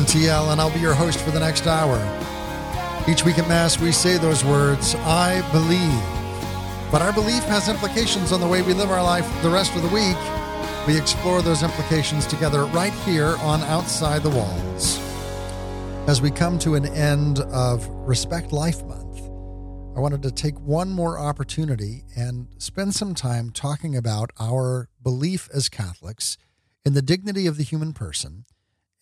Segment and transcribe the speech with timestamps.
[0.00, 1.98] I'm and I'll be your host for the next hour.
[3.06, 6.90] Each week at Mass, we say those words, I believe.
[6.90, 9.82] But our belief has implications on the way we live our life the rest of
[9.82, 10.16] the week.
[10.86, 14.98] We explore those implications together right here on Outside the Walls.
[16.08, 19.20] As we come to an end of Respect Life Month,
[19.96, 25.50] I wanted to take one more opportunity and spend some time talking about our belief
[25.52, 26.38] as Catholics
[26.86, 28.46] in the dignity of the human person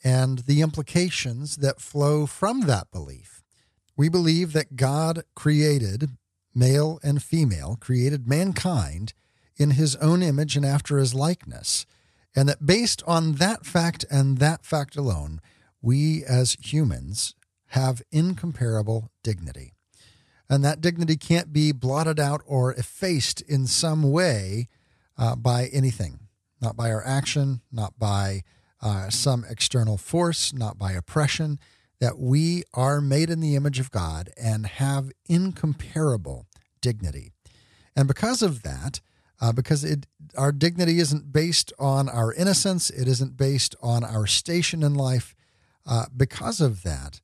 [0.05, 3.43] and the implications that flow from that belief.
[3.97, 6.11] We believe that God created
[6.55, 9.13] male and female, created mankind
[9.57, 11.85] in his own image and after his likeness.
[12.35, 15.41] And that based on that fact and that fact alone,
[15.83, 17.35] we as humans
[17.69, 19.73] have incomparable dignity.
[20.49, 24.69] And that dignity can't be blotted out or effaced in some way
[25.19, 26.21] uh, by anything,
[26.61, 28.43] not by our action, not by
[28.81, 31.59] uh, some external force, not by oppression,
[32.01, 36.47] that we are made in the image of God and have incomparable
[36.81, 37.33] dignity.
[37.97, 39.01] And because of that,
[39.41, 44.27] uh, because it, our dignity isn't based on our innocence, it isn't based on our
[44.27, 45.35] station in life.
[45.87, 47.21] Uh, because of that,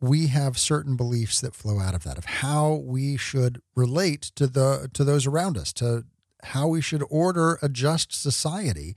[0.00, 4.46] we have certain beliefs that flow out of that of how we should relate to
[4.48, 6.04] the to those around us, to
[6.42, 8.96] how we should order a just society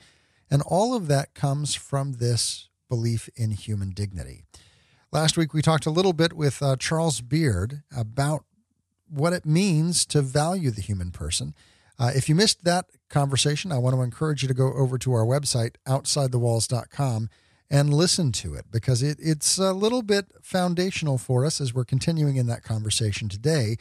[0.49, 4.43] and all of that comes from this belief in human dignity.
[5.11, 8.43] Last week, we talked a little bit with uh, Charles Beard about
[9.09, 11.53] what it means to value the human person.
[11.97, 15.13] Uh, if you missed that conversation, I want to encourage you to go over to
[15.13, 17.29] our website, outsidethewalls.com,
[17.69, 21.85] and listen to it because it, it's a little bit foundational for us as we're
[21.85, 23.77] continuing in that conversation today.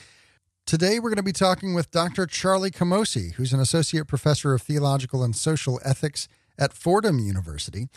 [0.66, 2.26] Today, we're going to be talking with Dr.
[2.26, 6.28] Charlie Camosy, who's an associate professor of theological and social ethics
[6.58, 7.88] at Fordham University.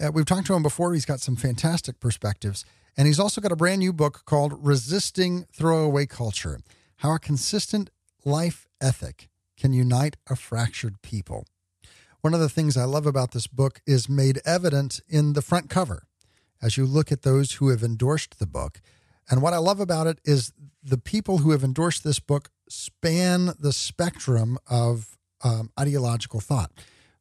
[0.00, 0.94] Uh, we've talked to him before.
[0.94, 2.64] He's got some fantastic perspectives.
[2.96, 6.60] And he's also got a brand new book called Resisting Throwaway Culture
[6.96, 7.90] How a Consistent
[8.24, 11.46] Life Ethic Can Unite a Fractured People.
[12.20, 15.70] One of the things I love about this book is made evident in the front
[15.70, 16.04] cover
[16.60, 18.80] as you look at those who have endorsed the book.
[19.30, 20.52] And what I love about it is
[20.82, 26.72] the people who have endorsed this book span the spectrum of um, ideological thought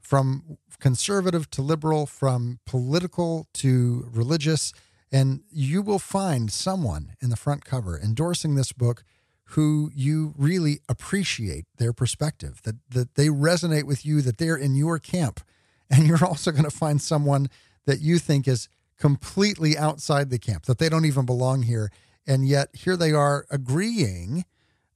[0.08, 4.72] from conservative to liberal, from political to religious.
[5.12, 9.04] And you will find someone in the front cover endorsing this book
[9.52, 14.76] who you really appreciate their perspective, that, that they resonate with you, that they're in
[14.76, 15.42] your camp.
[15.90, 17.50] And you're also going to find someone
[17.86, 18.68] that you think is
[19.00, 21.90] completely outside the camp, that they don't even belong here.
[22.28, 24.44] And yet here they are agreeing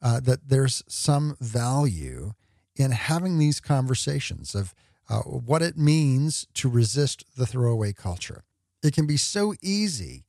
[0.01, 2.33] uh, that there's some value
[2.75, 4.73] in having these conversations of
[5.11, 8.45] uh, what it means to resist the throwaway culture.
[8.81, 10.23] It can be so easy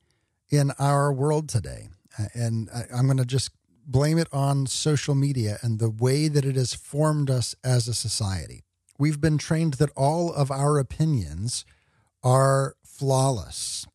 [0.49, 1.87] in our world today.
[2.33, 3.51] And I'm going to just
[3.87, 7.93] blame it on social media and the way that it has formed us as a
[7.93, 8.63] society.
[8.99, 11.65] We've been trained that all of our opinions
[12.21, 13.87] are flawless,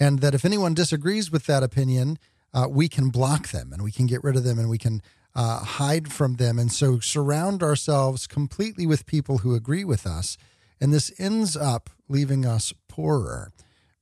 [0.00, 2.18] and that if anyone disagrees with that opinion,
[2.52, 5.02] uh, we can block them and we can get rid of them and we can
[5.34, 6.58] uh, hide from them.
[6.58, 10.36] And so surround ourselves completely with people who agree with us.
[10.80, 13.52] And this ends up leaving us poorer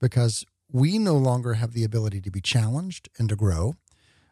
[0.00, 3.74] because we no longer have the ability to be challenged and to grow.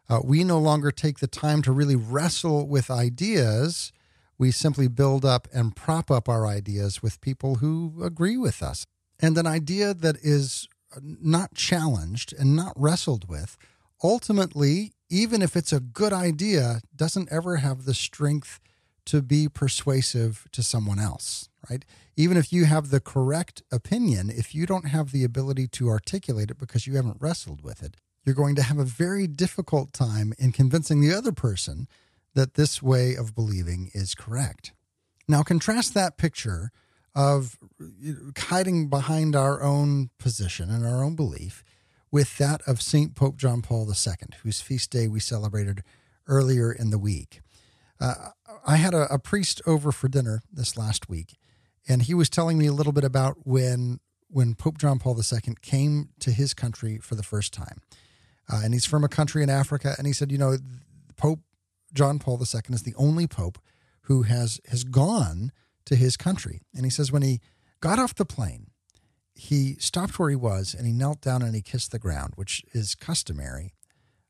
[0.09, 3.91] Uh, we no longer take the time to really wrestle with ideas.
[4.37, 8.85] We simply build up and prop up our ideas with people who agree with us.
[9.19, 10.67] And an idea that is
[11.01, 13.57] not challenged and not wrestled with
[14.03, 18.59] ultimately even if it's a good idea, doesn't ever have the strength
[19.05, 21.83] to be persuasive to someone else, right?
[22.15, 26.51] Even if you have the correct opinion, if you don't have the ability to articulate
[26.51, 30.33] it because you haven't wrestled with it, you're going to have a very difficult time
[30.37, 31.87] in convincing the other person
[32.35, 34.73] that this way of believing is correct.
[35.27, 36.71] Now, contrast that picture
[37.15, 37.57] of
[38.37, 41.63] hiding behind our own position and our own belief
[42.11, 43.15] with that of St.
[43.15, 44.13] Pope John Paul II,
[44.43, 45.83] whose feast day we celebrated
[46.27, 47.41] earlier in the week.
[47.99, 48.29] Uh,
[48.65, 51.37] I had a, a, priest over for dinner this last week,
[51.87, 53.99] and he was telling me a little bit about when
[54.31, 57.81] when Pope John Paul II came to his country for the first time.
[58.47, 60.57] Uh, and he's from a country in Africa, and he said, you know,
[61.17, 61.39] Pope
[61.93, 63.59] John Paul II is the only pope
[64.03, 65.51] who has has gone
[65.85, 66.61] to his country.
[66.73, 67.41] And he says when he
[67.81, 68.67] got off the plane
[69.39, 72.61] he stopped where he was and he knelt down and he kissed the ground, which
[72.73, 73.73] is customary.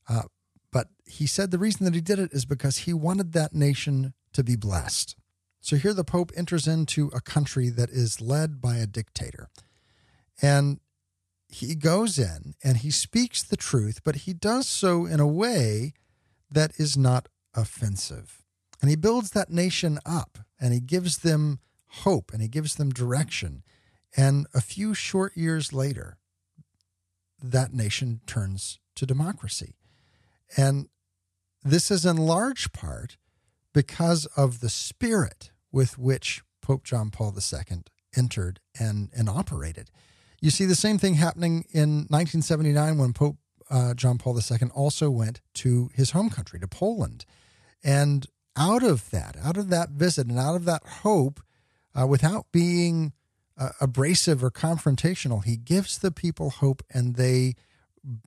[0.08, 0.24] Uh,
[0.72, 4.14] but he said the reason that he did it is because he wanted that nation
[4.34, 5.16] to be blessed.
[5.62, 9.50] So here the Pope enters into a country that is led by a dictator.
[10.44, 10.80] And
[11.48, 15.94] he goes in and he speaks the truth, but he does so in a way
[16.52, 18.44] that is not offensive.
[18.80, 21.62] And he builds that nation up and he gives them
[22.04, 23.64] hope and he gives them direction.
[24.16, 26.18] And a few short years later,
[27.42, 29.76] that nation turns to democracy.
[30.58, 30.90] And
[31.64, 33.18] this is in large part
[33.74, 37.82] because of the spirit with which Pope John Paul II
[38.16, 39.92] entered and, and operated.
[40.42, 43.38] You see the same thing happening in 1979 when Pope
[43.70, 47.26] uh, John Paul II also went to his home country, to Poland.
[47.84, 48.26] And
[48.58, 51.42] out of that, out of that visit and out of that hope,
[52.00, 53.14] uh, without being
[53.60, 57.56] uh, abrasive or confrontational, he gives the people hope and they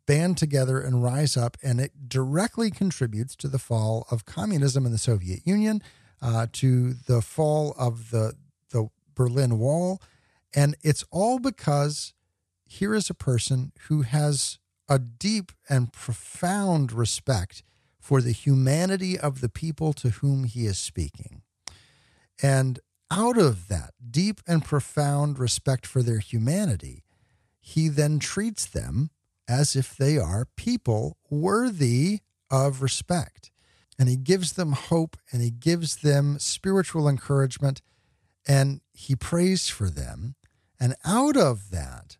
[0.06, 1.56] band together and rise up.
[1.62, 5.82] And it directly contributes to the fall of communism in the Soviet Union,
[6.20, 8.34] uh, to the fall of the,
[8.70, 10.00] the Berlin Wall.
[10.54, 12.12] And it's all because
[12.66, 14.58] here is a person who has
[14.88, 17.62] a deep and profound respect
[17.98, 21.42] for the humanity of the people to whom he is speaking.
[22.42, 22.80] And
[23.12, 27.04] out of that deep and profound respect for their humanity,
[27.60, 29.10] he then treats them
[29.46, 32.20] as if they are people worthy
[32.50, 33.50] of respect.
[33.98, 37.82] And he gives them hope and he gives them spiritual encouragement
[38.48, 40.34] and he prays for them.
[40.80, 42.16] And out of that,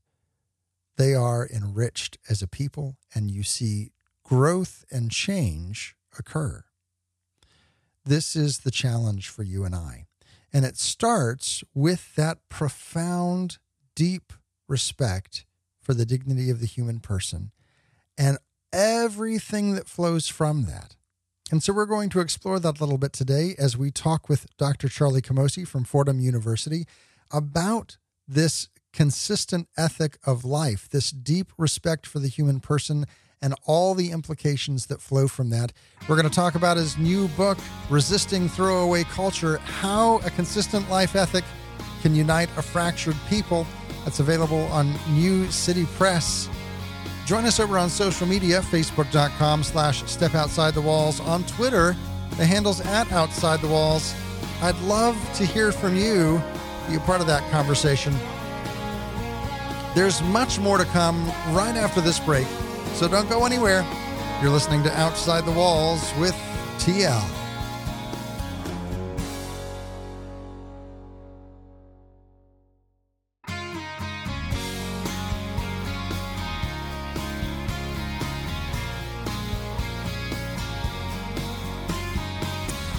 [0.96, 3.90] they are enriched as a people, and you see
[4.22, 6.64] growth and change occur.
[8.04, 10.06] This is the challenge for you and I.
[10.52, 13.58] And it starts with that profound,
[13.94, 14.32] deep
[14.68, 15.46] respect
[15.80, 17.52] for the dignity of the human person
[18.18, 18.38] and
[18.72, 20.96] everything that flows from that.
[21.50, 24.46] And so we're going to explore that a little bit today as we talk with
[24.56, 24.88] Dr.
[24.88, 26.86] Charlie Camosy from Fordham University
[27.30, 33.06] about this consistent ethic of life, this deep respect for the human person,
[33.42, 35.72] and all the implications that flow from that.
[36.08, 37.58] We're going to talk about his new book,
[37.90, 41.44] Resisting Throwaway Culture How a Consistent Life Ethic
[42.00, 43.66] Can Unite a Fractured People.
[44.04, 46.48] That's available on New City Press.
[47.26, 51.20] Join us over on social media, facebook.com slash step outside the walls.
[51.20, 51.96] On Twitter,
[52.36, 54.14] the handle's at outside the walls.
[54.60, 56.42] I'd love to hear from you,
[56.88, 58.12] be a part of that conversation.
[59.94, 62.46] There's much more to come right after this break,
[62.94, 63.86] so don't go anywhere.
[64.40, 66.34] You're listening to Outside the Walls with
[66.78, 67.22] TL.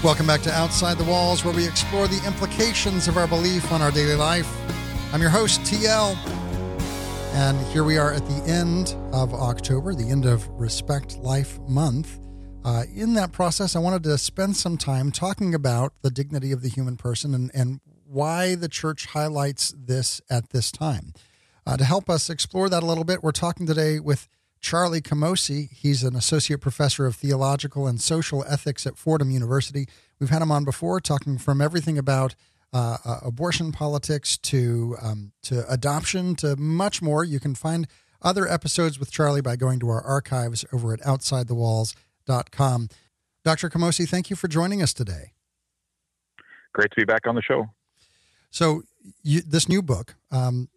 [0.03, 3.81] Welcome back to Outside the Walls, where we explore the implications of our belief on
[3.81, 4.53] our daily life.
[5.13, 6.17] I'm your host, TL.
[7.33, 12.19] And here we are at the end of October, the end of Respect Life Month.
[12.63, 16.61] Uh, in that process, I wanted to spend some time talking about the dignity of
[16.61, 21.11] the human person and, and why the church highlights this at this time.
[21.65, 24.27] Uh, to help us explore that a little bit, we're talking today with
[24.61, 25.71] Charlie Camosy.
[25.71, 29.87] He's an associate professor of theological and social ethics at Fordham University.
[30.19, 32.35] We've had him on before, talking from everything about
[32.73, 37.23] uh, uh, abortion politics to um, to adoption to much more.
[37.23, 37.87] You can find
[38.21, 42.89] other episodes with Charlie by going to our archives over at outsidethewalls.com.
[43.43, 43.69] Dr.
[43.69, 45.33] Camosy, thank you for joining us today.
[46.71, 47.69] Great to be back on the show.
[48.49, 48.83] So,
[49.21, 50.69] you, this new book, um,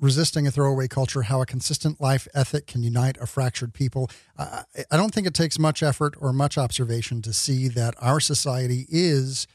[0.00, 4.10] Resisting a Throwaway Culture How a Consistent Life Ethic Can Unite a Fractured People.
[4.36, 8.18] Uh, I don't think it takes much effort or much observation to see that our
[8.20, 9.46] society is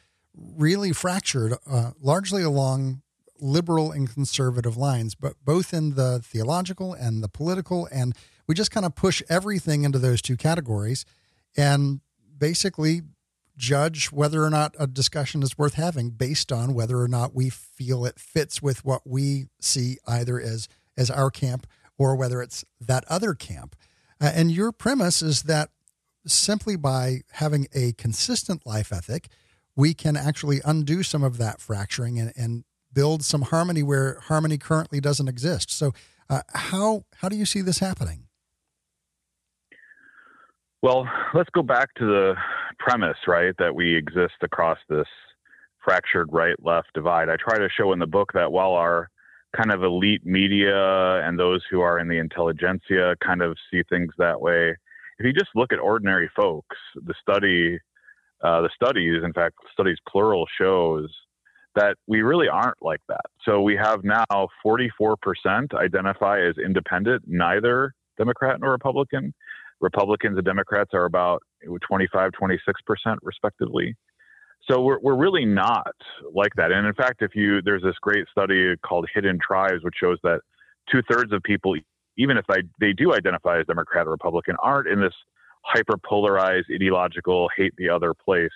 [0.57, 3.01] really fractured uh, largely along
[3.41, 7.87] liberal and conservative lines, but both in the theological and the political.
[7.91, 8.15] And
[8.47, 11.05] we just kind of push everything into those two categories
[11.55, 12.01] and
[12.37, 13.01] basically
[13.55, 17.49] judge whether or not a discussion is worth having based on whether or not we
[17.49, 20.67] feel it fits with what we see either as
[20.97, 21.67] as our camp
[21.97, 23.75] or whether it's that other camp.
[24.21, 25.69] Uh, and your premise is that
[26.25, 29.27] simply by having a consistent life ethic,
[29.79, 34.57] we can actually undo some of that fracturing and, and build some harmony where harmony
[34.57, 35.71] currently doesn't exist.
[35.71, 35.93] So,
[36.29, 38.27] uh, how how do you see this happening?
[40.81, 42.35] Well, let's go back to the
[42.77, 45.07] premise, right, that we exist across this
[45.83, 47.29] fractured right left divide.
[47.29, 49.09] I try to show in the book that while our
[49.55, 54.11] kind of elite media and those who are in the intelligentsia kind of see things
[54.17, 54.75] that way,
[55.17, 57.79] if you just look at ordinary folks, the study
[58.43, 61.09] uh, the studies, in fact, studies plural, shows
[61.75, 63.25] that we really aren't like that.
[63.43, 64.25] So we have now
[64.65, 69.33] 44% identify as independent, neither Democrat nor Republican.
[69.79, 71.41] Republicans and Democrats are about
[71.87, 72.57] 25, 26%
[73.21, 73.95] respectively.
[74.69, 75.95] So we're, we're really not
[76.33, 76.71] like that.
[76.71, 80.41] And in fact, if you, there's this great study called Hidden Tribes, which shows that
[80.91, 81.75] two thirds of people,
[82.17, 85.13] even if they, they do identify as Democrat or Republican, aren't in this
[85.61, 88.49] hyper polarized, ideological, hate the other place.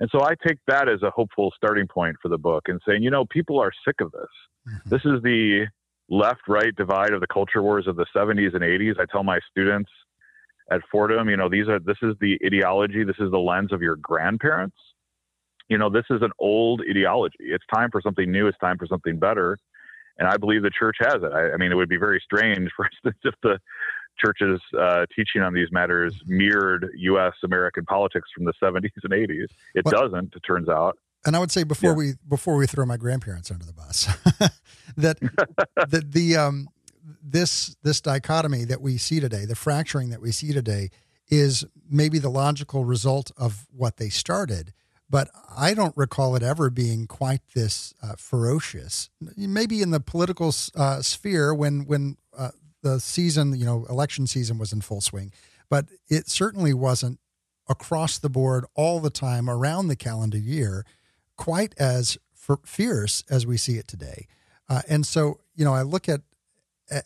[0.00, 3.02] And so I take that as a hopeful starting point for the book and saying,
[3.02, 4.22] you know, people are sick of this.
[4.68, 4.90] Mm-hmm.
[4.90, 5.66] This is the
[6.08, 8.98] left right divide of the culture wars of the 70s and 80s.
[8.98, 9.90] I tell my students
[10.70, 13.82] at Fordham, you know, these are this is the ideology, this is the lens of
[13.82, 14.76] your grandparents.
[15.68, 17.36] You know, this is an old ideology.
[17.40, 19.58] It's time for something new, it's time for something better.
[20.18, 21.32] And I believe the church has it.
[21.32, 23.58] I, I mean, it would be very strange, for instance, if the
[24.22, 27.34] church's uh, teaching on these matters mirrored U.S.
[27.42, 29.48] American politics from the 70s and 80s.
[29.74, 30.34] It well, doesn't.
[30.34, 30.98] It turns out.
[31.26, 31.96] And I would say before yeah.
[31.96, 34.06] we before we throw my grandparents under the bus,
[34.96, 35.18] that
[35.88, 36.68] that the um,
[37.22, 40.90] this this dichotomy that we see today, the fracturing that we see today,
[41.28, 44.74] is maybe the logical result of what they started.
[45.08, 49.10] But I don't recall it ever being quite this uh, ferocious.
[49.36, 52.50] Maybe in the political uh, sphere, when when uh,
[52.84, 55.32] the season, you know, election season was in full swing,
[55.68, 57.18] but it certainly wasn't
[57.68, 60.84] across the board all the time around the calendar year
[61.36, 62.18] quite as
[62.64, 64.28] fierce as we see it today.
[64.68, 66.20] Uh, and so, you know, I look at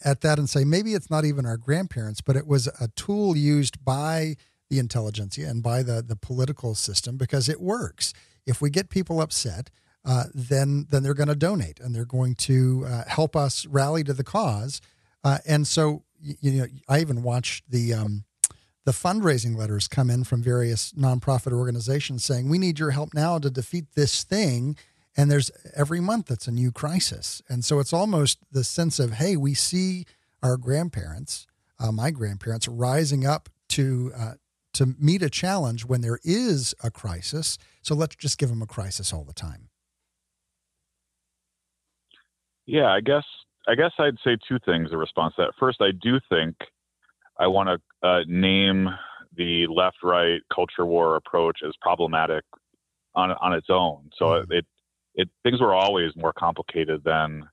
[0.04, 3.37] at that and say maybe it's not even our grandparents, but it was a tool
[3.37, 4.35] used by
[4.68, 8.12] the intelligentsia and by the the political system because it works.
[8.44, 9.70] If we get people upset,
[10.04, 14.02] uh, then then they're going to donate and they're going to uh, help us rally
[14.04, 14.80] to the cause.
[15.25, 18.25] Uh, and so, you, you, know, I even watched the um,
[18.85, 23.39] the fundraising letters come in from various nonprofit organizations saying we need your help now
[23.39, 24.77] to defeat this thing
[25.15, 27.43] and there's every month it's a new crisis.
[27.49, 30.07] And so it's almost the sense of hey we see
[30.43, 31.47] our grandparents
[31.81, 34.33] uh, my grandparents rising up to uh,
[34.75, 37.59] to meet a challenge when there is a crisis.
[37.83, 39.69] So let's just give them a crisis all the time.
[42.67, 43.25] Yeah i guess
[43.69, 46.57] i guess i'd say two things in response to that first i do think
[47.39, 48.89] i want to uh, name
[49.37, 52.45] the left right culture war approach as problematic
[53.15, 54.53] on on its own so mm-hmm.
[54.53, 54.67] it
[55.15, 57.49] it things were always more complicated than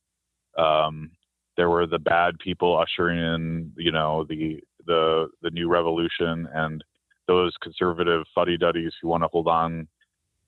[0.57, 1.11] um,
[1.57, 6.83] there were the bad people ushering in, you know, the the the new revolution and
[7.27, 9.87] those conservative fuddy duddies who want to hold on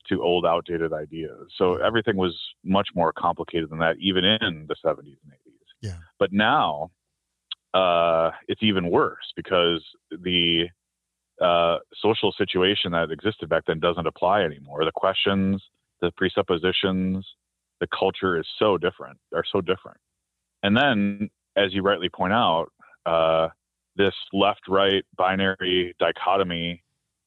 [0.07, 1.47] to old outdated ideas.
[1.57, 5.46] So everything was much more complicated than that, even in the 70s and 80s.
[5.81, 5.97] Yeah.
[6.19, 6.91] But now
[7.73, 10.67] uh, it's even worse because the
[11.41, 14.83] uh, social situation that existed back then doesn't apply anymore.
[14.83, 15.61] The questions
[16.01, 17.25] the presuppositions,
[17.79, 19.97] the culture is so different, are so different.
[20.63, 22.67] And then, as you rightly point out,
[23.05, 23.49] uh,
[23.95, 26.83] this left-right binary dichotomy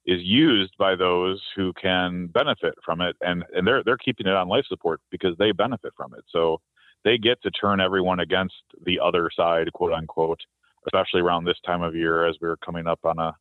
[0.07, 4.35] is used by those who can benefit from it, and and they're they're keeping it
[4.35, 6.25] on life support because they benefit from it.
[6.31, 6.61] So
[7.05, 8.55] they get to turn everyone against
[8.85, 10.41] the other side, quote unquote,
[10.87, 13.35] especially around this time of year as we're coming up on a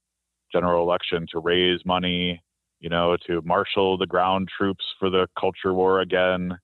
[0.51, 2.41] general election to raise money
[2.79, 6.57] you know, to marshal the ground troops for the culture war again.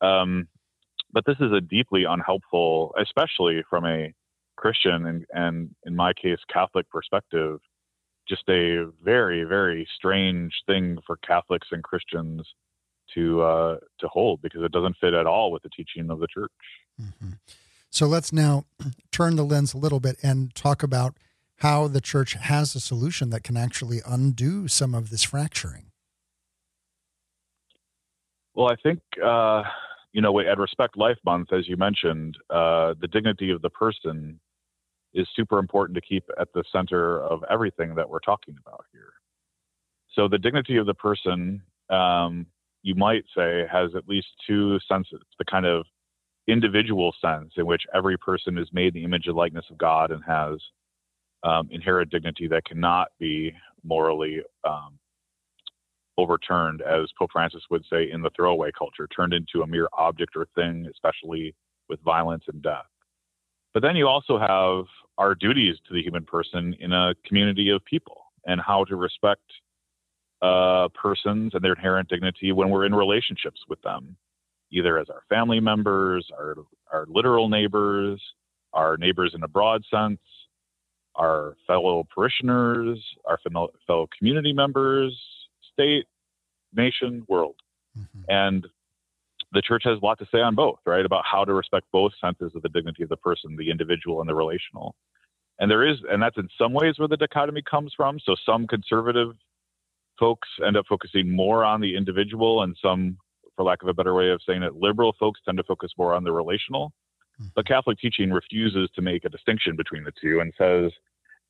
[0.00, 0.48] Um,
[1.12, 4.12] but this is a deeply unhelpful, especially from a
[4.56, 7.60] Christian and, and in my case, Catholic perspective,
[8.28, 12.46] just a very, very strange thing for Catholics and Christians
[13.14, 16.26] to uh, to hold because it doesn't fit at all with the teaching of the
[16.26, 16.50] church.
[17.00, 17.32] Mm-hmm.
[17.90, 18.64] So let's now
[19.12, 21.16] turn the lens a little bit and talk about
[21.58, 25.86] how the church has a solution that can actually undo some of this fracturing.
[28.54, 29.62] Well, I think, uh,
[30.12, 34.40] you know, at Respect Life Month, as you mentioned, uh, the dignity of the person
[35.14, 39.12] is super important to keep at the center of everything that we're talking about here.
[40.14, 42.46] So, the dignity of the person, um,
[42.82, 45.84] you might say, has at least two senses the kind of
[46.46, 50.22] individual sense in which every person is made the image and likeness of God and
[50.24, 50.58] has
[51.44, 53.52] um, inherent dignity that cannot be
[53.84, 54.98] morally um,
[56.16, 60.34] overturned, as Pope Francis would say, in the throwaway culture, turned into a mere object
[60.36, 61.54] or thing, especially
[61.88, 62.86] with violence and death.
[63.72, 64.86] But then you also have
[65.18, 68.16] our duties to the human person in a community of people
[68.46, 69.42] and how to respect
[70.42, 74.16] uh, persons and their inherent dignity when we're in relationships with them,
[74.70, 76.54] either as our family members, our,
[76.92, 78.20] our literal neighbors,
[78.72, 80.20] our neighbors in a broad sense,
[81.16, 83.38] our fellow parishioners, our
[83.86, 85.18] fellow community members,
[85.72, 86.04] state,
[86.74, 87.56] nation, world.
[87.98, 88.20] Mm-hmm.
[88.28, 88.66] And
[89.52, 91.04] the church has a lot to say on both, right?
[91.04, 94.28] About how to respect both senses of the dignity of the person, the individual and
[94.28, 94.94] the relational.
[95.58, 98.20] And there is, and that's in some ways where the dichotomy comes from.
[98.20, 99.32] So some conservative
[100.18, 103.16] folks end up focusing more on the individual, and some,
[103.56, 106.14] for lack of a better way of saying it, liberal folks tend to focus more
[106.14, 106.92] on the relational.
[107.40, 107.48] Mm-hmm.
[107.54, 110.92] But Catholic teaching refuses to make a distinction between the two and says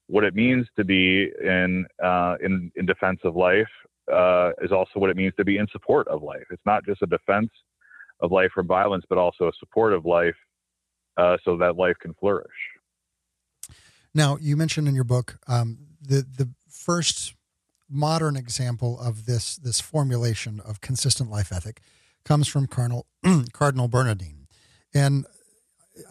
[0.06, 3.68] what it means to be in uh, in in defense of life
[4.12, 6.44] uh, is also what it means to be in support of life.
[6.50, 7.50] It's not just a defense
[8.20, 10.34] of life from violence, but also a support of life
[11.16, 12.46] uh, so that life can flourish.
[14.14, 17.34] Now, you mentioned in your book um, the the first
[17.88, 21.80] modern example of this this formulation of consistent life ethic
[22.24, 23.06] comes from Cardinal
[23.52, 24.46] Cardinal Bernardin,
[24.94, 25.26] and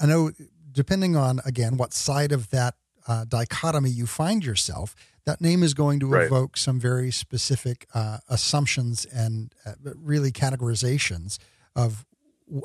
[0.01, 0.31] I know
[0.71, 2.75] depending on again what side of that
[3.07, 6.25] uh, dichotomy you find yourself, that name is going to right.
[6.25, 11.37] evoke some very specific uh, assumptions and uh, really categorizations
[11.75, 12.05] of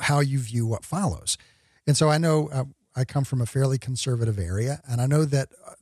[0.03, 1.39] how you view what follows.
[1.87, 2.65] And so I know uh,
[2.95, 5.73] I come from a fairly conservative area, and I know that uh,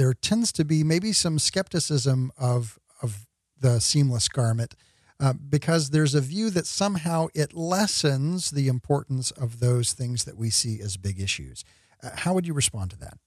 [0.00, 3.26] there tends to be maybe some skepticism of of
[3.60, 4.74] the seamless garment
[5.20, 10.38] uh, because there's a view that somehow it lessens the importance of those things that
[10.38, 11.64] we see as big issues.
[12.02, 13.18] Uh, how would you respond to that?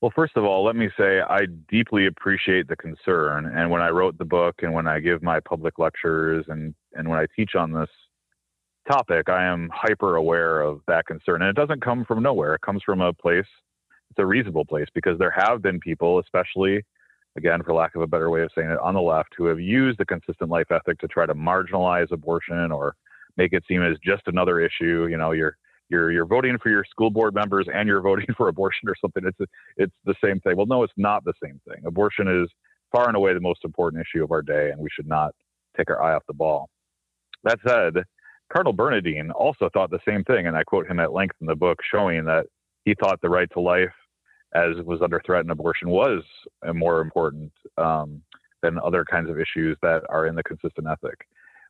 [0.00, 3.52] Well, first of all, let me say I deeply appreciate the concern.
[3.54, 7.10] And when I wrote the book and when I give my public lectures and, and
[7.10, 7.90] when I teach on this
[8.90, 11.42] topic, I am hyper aware of that concern.
[11.42, 13.44] And it doesn't come from nowhere, it comes from a place,
[14.12, 16.84] it's a reasonable place because there have been people, especially,
[17.36, 19.58] again, for lack of a better way of saying it, on the left, who have
[19.58, 22.94] used the consistent life ethic to try to marginalize abortion or
[23.38, 25.06] make it seem as just another issue.
[25.10, 25.56] You know, you're
[25.88, 29.24] you're you're voting for your school board members and you're voting for abortion or something.
[29.26, 30.58] It's it's the same thing.
[30.58, 31.82] Well, no, it's not the same thing.
[31.86, 32.50] Abortion is
[32.92, 35.34] far and away the most important issue of our day, and we should not
[35.74, 36.68] take our eye off the ball.
[37.44, 38.04] That said,
[38.52, 41.56] Cardinal Bernardin also thought the same thing, and I quote him at length in the
[41.56, 42.44] book, showing that
[42.84, 43.94] he thought the right to life,
[44.54, 46.22] as was under threat and abortion, was
[46.74, 48.22] more important um,
[48.62, 51.26] than other kinds of issues that are in the consistent ethic.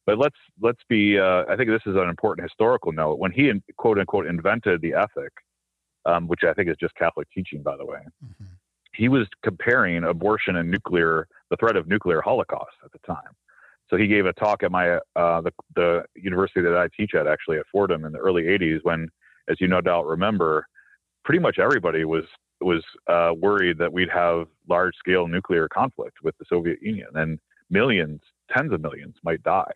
[0.06, 1.18] But let's let's be.
[1.18, 3.18] Uh, I think this is an important historical note.
[3.18, 5.32] When he quote unquote invented the ethic,
[6.06, 8.44] um, which I think is just Catholic teaching, by the way, mm-hmm.
[8.94, 13.30] he was comparing abortion and nuclear, the threat of nuclear holocaust at the time.
[13.90, 17.28] So he gave a talk at my uh, the the university that I teach at,
[17.28, 19.08] actually at Fordham, in the early '80s, when,
[19.48, 20.66] as you no doubt remember,
[21.24, 22.24] pretty much everybody was
[22.64, 27.38] was uh, worried that we'd have large scale nuclear conflict with the Soviet Union and
[27.70, 28.20] millions,
[28.54, 29.72] tens of millions might die.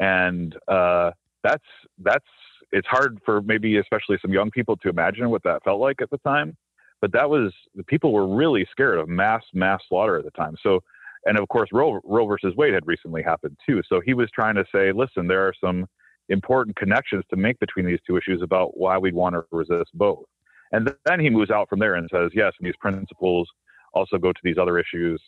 [0.00, 1.12] And uh,
[1.44, 1.64] that's
[1.98, 2.24] that's
[2.72, 6.10] it's hard for maybe especially some young people to imagine what that felt like at
[6.10, 6.56] the time
[7.02, 10.54] but that was the people were really scared of mass mass slaughter at the time.
[10.62, 10.80] So
[11.26, 13.82] and of course roe, roe versus wade had recently happened too.
[13.86, 15.86] So he was trying to say listen there are some
[16.28, 20.24] important connections to make between these two issues about why we'd want to resist both
[20.72, 23.48] and then he moves out from there and says yes and these principles
[23.94, 25.20] also go to these other issues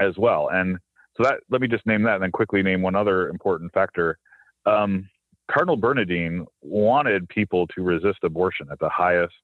[0.00, 0.78] as well and
[1.16, 4.18] so that let me just name that and then quickly name one other important factor.
[4.66, 5.08] Um,
[5.50, 9.34] Cardinal Bernardin wanted people to resist abortion at the highest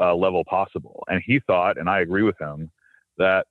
[0.00, 2.70] uh, level possible, and he thought, and I agree with him,
[3.18, 3.46] that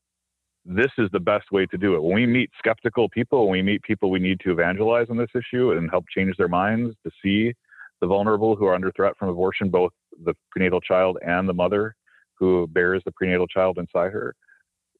[0.65, 2.01] this is the best way to do it.
[2.01, 5.29] When we meet skeptical people, when we meet people we need to evangelize on this
[5.35, 7.53] issue and help change their minds to see
[7.99, 9.91] the vulnerable who are under threat from abortion, both
[10.23, 11.95] the prenatal child and the mother
[12.35, 14.35] who bears the prenatal child inside her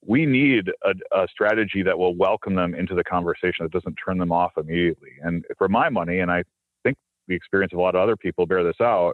[0.05, 4.17] we need a, a, strategy that will welcome them into the conversation that doesn't turn
[4.17, 5.12] them off immediately.
[5.21, 6.43] And for my money, and I
[6.84, 9.13] think the experience of a lot of other people bear this out,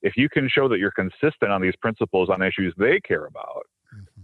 [0.00, 3.66] if you can show that you're consistent on these principles on issues they care about,
[3.94, 4.22] mm-hmm.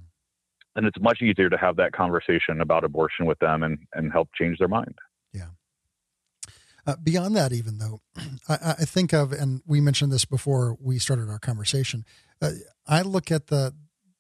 [0.75, 4.29] then it's much easier to have that conversation about abortion with them and, and help
[4.35, 4.95] change their mind.
[6.89, 8.01] Uh, beyond that, even though
[8.49, 12.03] I, I, think of, and we mentioned this before we started our conversation,
[12.41, 12.53] uh,
[12.87, 13.75] I look at the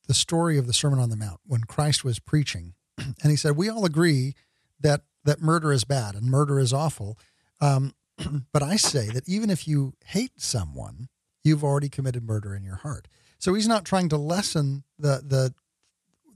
[0.07, 3.57] the story of the Sermon on the Mount when Christ was preaching, and he said,
[3.57, 4.35] "We all agree
[4.79, 7.19] that that murder is bad and murder is awful,
[7.59, 7.95] um,
[8.53, 11.09] but I say that even if you hate someone,
[11.43, 15.55] you've already committed murder in your heart." So he's not trying to lessen the the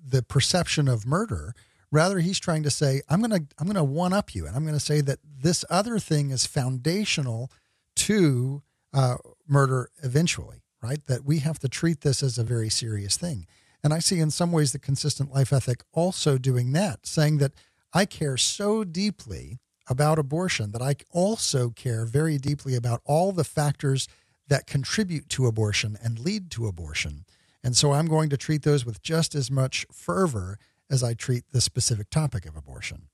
[0.02, 1.54] the perception of murder.
[1.92, 4.80] Rather, he's trying to say, "I'm gonna I'm gonna one up you, and I'm gonna
[4.80, 7.52] say that this other thing is foundational
[7.96, 11.04] to uh, murder eventually." Right?
[11.06, 13.46] That we have to treat this as a very serious thing.
[13.84, 17.52] And I see in some ways the consistent life ethic also doing that, saying that
[17.92, 23.44] I care so deeply about abortion that I also care very deeply about all the
[23.44, 24.08] factors
[24.48, 27.24] that contribute to abortion and lead to abortion.
[27.64, 30.58] And so I'm going to treat those with just as much fervor
[30.92, 33.08] as I treat the specific topic of abortion.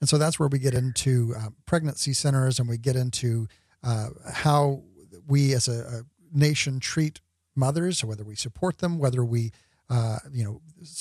[0.00, 3.46] And so that's where we get into uh, pregnancy centers and we get into
[3.84, 4.82] uh, how
[5.28, 6.02] we as a, a,
[6.32, 7.20] nation treat
[7.56, 9.50] mothers, whether we support them, whether we,
[9.88, 10.60] uh, you know,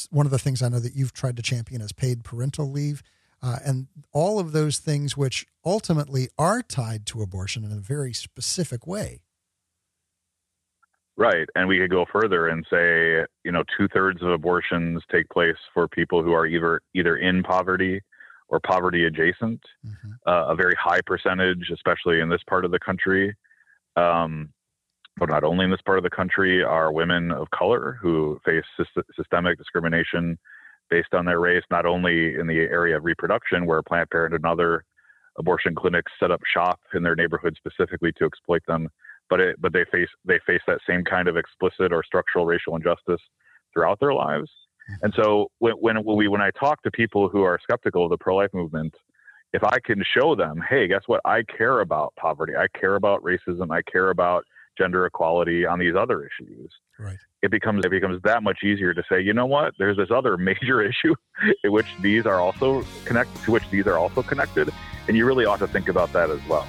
[0.09, 3.03] one of the things I know that you've tried to champion is paid parental leave.
[3.43, 8.11] Uh, and all of those things which ultimately are tied to abortion in a very
[8.11, 9.21] specific way.
[11.19, 11.49] Right.
[11.53, 15.57] And we could go further and say, you know, two thirds of abortions take place
[15.73, 17.99] for people who are either either in poverty
[18.47, 19.59] or poverty adjacent.
[19.85, 20.11] Mm-hmm.
[20.25, 23.35] Uh, a very high percentage, especially in this part of the country.
[23.97, 24.53] Um,
[25.17, 28.63] but not only in this part of the country, are women of color who face
[29.13, 30.39] systemic discrimination
[30.89, 34.49] based on their race, not only in the area of reproduction, where Planned Parenthood and
[34.49, 34.85] other
[35.37, 38.87] abortion clinics set up shop in their neighborhood specifically to exploit them,
[39.29, 42.75] but it, but they face they face that same kind of explicit or structural racial
[42.75, 43.21] injustice
[43.73, 44.49] throughout their lives.
[44.89, 45.05] Mm-hmm.
[45.05, 48.17] And so when when we when I talk to people who are skeptical of the
[48.17, 48.93] pro life movement,
[49.53, 51.21] if I can show them, hey, guess what?
[51.25, 52.53] I care about poverty.
[52.55, 53.71] I care about racism.
[53.71, 54.45] I care about
[54.77, 56.71] gender equality on these other issues.
[56.97, 57.17] Right.
[57.41, 59.73] It becomes it becomes that much easier to say, you know what?
[59.77, 61.13] There's this other major issue
[61.63, 64.69] in which these are also connected to which these are also connected,
[65.07, 66.67] and you really ought to think about that as well.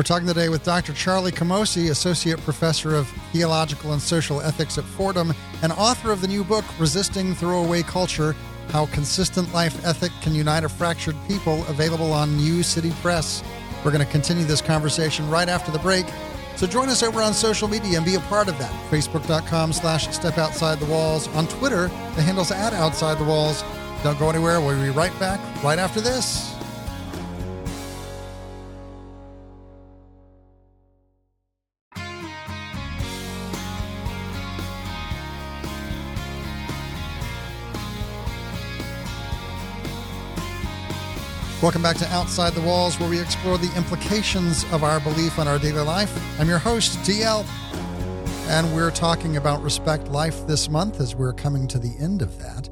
[0.00, 0.94] We're talking today with Dr.
[0.94, 6.26] Charlie Camosy, Associate Professor of Theological and Social Ethics at Fordham and author of the
[6.26, 8.34] new book, Resisting Throwaway Culture
[8.70, 13.44] How Consistent Life Ethic Can Unite a Fractured People, available on New City Press.
[13.84, 16.06] We're going to continue this conversation right after the break.
[16.56, 18.72] So join us over on social media and be a part of that.
[18.90, 21.28] Facebook.com slash step outside the walls.
[21.34, 23.62] On Twitter, the handle's at outside the walls.
[24.02, 24.62] Don't go anywhere.
[24.62, 26.58] We'll be right back right after this.
[41.62, 45.46] Welcome back to Outside the Walls, where we explore the implications of our belief on
[45.46, 46.10] our daily life.
[46.40, 47.44] I'm your host, DL,
[48.48, 52.38] and we're talking about Respect Life this month as we're coming to the end of
[52.38, 52.70] that.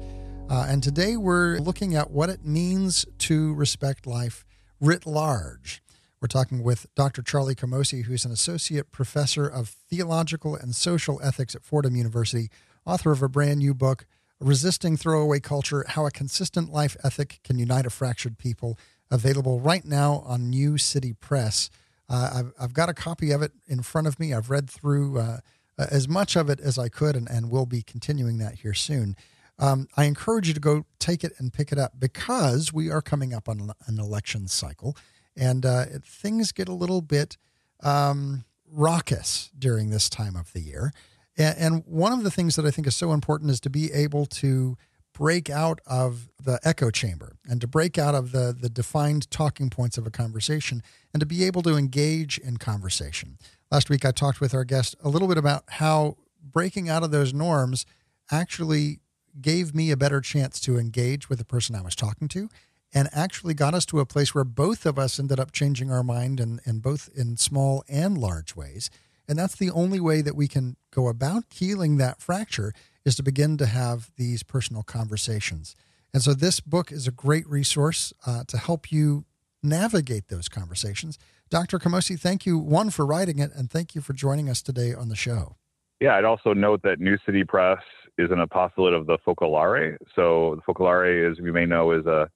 [0.49, 4.43] Uh, and today we're looking at what it means to respect life
[4.81, 5.83] writ large.
[6.19, 7.21] We're talking with Dr.
[7.21, 12.49] Charlie Camosy, who's an associate professor of theological and social ethics at Fordham University,
[12.87, 14.07] author of a brand new book,
[14.41, 18.79] Resisting Throwaway Culture How a Consistent Life Ethic Can Unite a Fractured People,
[19.11, 21.69] available right now on New City Press.
[22.07, 24.33] Uh, I've, I've got a copy of it in front of me.
[24.33, 25.37] I've read through uh,
[25.77, 29.17] as much of it as I could, and, and we'll be continuing that here soon.
[29.59, 33.01] Um, I encourage you to go take it and pick it up because we are
[33.01, 34.95] coming up on an election cycle,
[35.35, 37.35] and uh, things get a little bit
[37.83, 40.93] um, raucous during this time of the year.
[41.39, 44.25] And, one of the things that I think is so important is to be able
[44.25, 44.77] to
[45.13, 49.69] break out of the echo chamber and to break out of the, the defined talking
[49.69, 53.37] points of a conversation and to be able to engage in conversation.
[53.71, 57.11] Last week, I talked with our guest a little bit about how breaking out of
[57.11, 57.85] those norms
[58.31, 58.99] actually
[59.41, 62.49] gave me a better chance to engage with the person I was talking to
[62.93, 66.03] and actually got us to a place where both of us ended up changing our
[66.03, 68.89] mind and, and both in small and large ways.
[69.29, 72.73] And that's the only way that we can go about healing that fracture
[73.05, 75.75] is to begin to have these personal conversations.
[76.11, 79.25] And so this book is a great resource uh, to help you
[79.61, 81.19] navigate those conversations.
[81.51, 81.77] Dr.
[81.77, 85.09] Camosy, thank you, one, for writing it, and thank you for joining us today on
[85.09, 85.57] the show.
[85.99, 87.81] Yeah, I'd also note that New City Press
[88.17, 89.97] is an apostolate of the Focolare.
[90.15, 92.29] So the Focolare, as we may know, is a,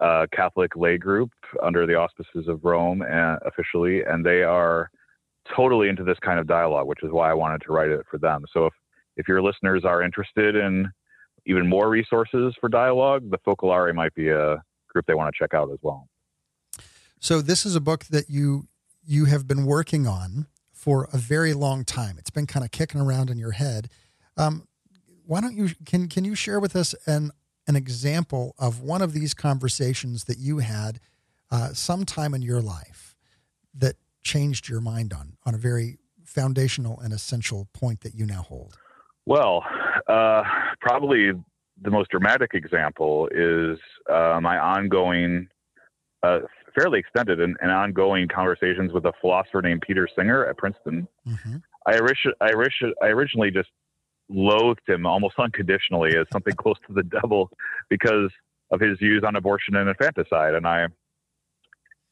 [0.00, 1.30] a Catholic lay group
[1.62, 4.90] under the auspices of Rome uh, officially, and they are
[5.54, 8.18] totally into this kind of dialogue, which is why I wanted to write it for
[8.18, 8.44] them.
[8.52, 8.72] So if
[9.16, 10.90] if your listeners are interested in
[11.44, 15.54] even more resources for dialogue, the Focolare might be a group they want to check
[15.54, 16.08] out as well.
[17.20, 18.68] So this is a book that you
[19.04, 22.16] you have been working on for a very long time.
[22.18, 23.90] It's been kind of kicking around in your head.
[24.36, 24.68] Um,
[25.26, 27.32] why don't you can can you share with us an
[27.66, 31.00] an example of one of these conversations that you had
[31.50, 33.14] uh, sometime in your life
[33.74, 33.96] that
[34.28, 38.76] changed your mind on on a very foundational and essential point that you now hold?
[39.24, 39.64] Well,
[40.06, 40.42] uh,
[40.80, 41.32] probably
[41.82, 43.78] the most dramatic example is
[44.10, 45.48] uh, my ongoing,
[46.22, 46.40] uh,
[46.78, 51.08] fairly extended and, and, ongoing conversations with a philosopher named Peter Singer at Princeton.
[51.26, 51.56] Mm-hmm.
[51.86, 53.68] I, orig- I, orig- I originally just
[54.28, 57.50] loathed him almost unconditionally as something close to the devil
[57.88, 58.30] because
[58.70, 60.54] of his views on abortion and infanticide.
[60.54, 60.88] And I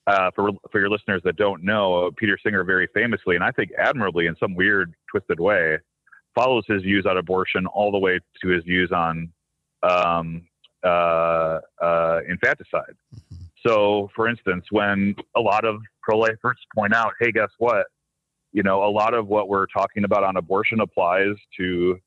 [0.06, 3.70] uh, for for your listeners that don't know, Peter Singer very famously, and I think
[3.78, 5.78] admirably, in some weird, twisted way,
[6.34, 9.32] follows his views on abortion all the way to his views on
[9.82, 10.46] um,
[10.84, 12.94] uh, uh, infanticide.
[13.14, 13.34] Mm-hmm.
[13.66, 17.86] So, for instance, when a lot of pro-lifers point out, "Hey, guess what?
[18.52, 21.98] You know, a lot of what we're talking about on abortion applies to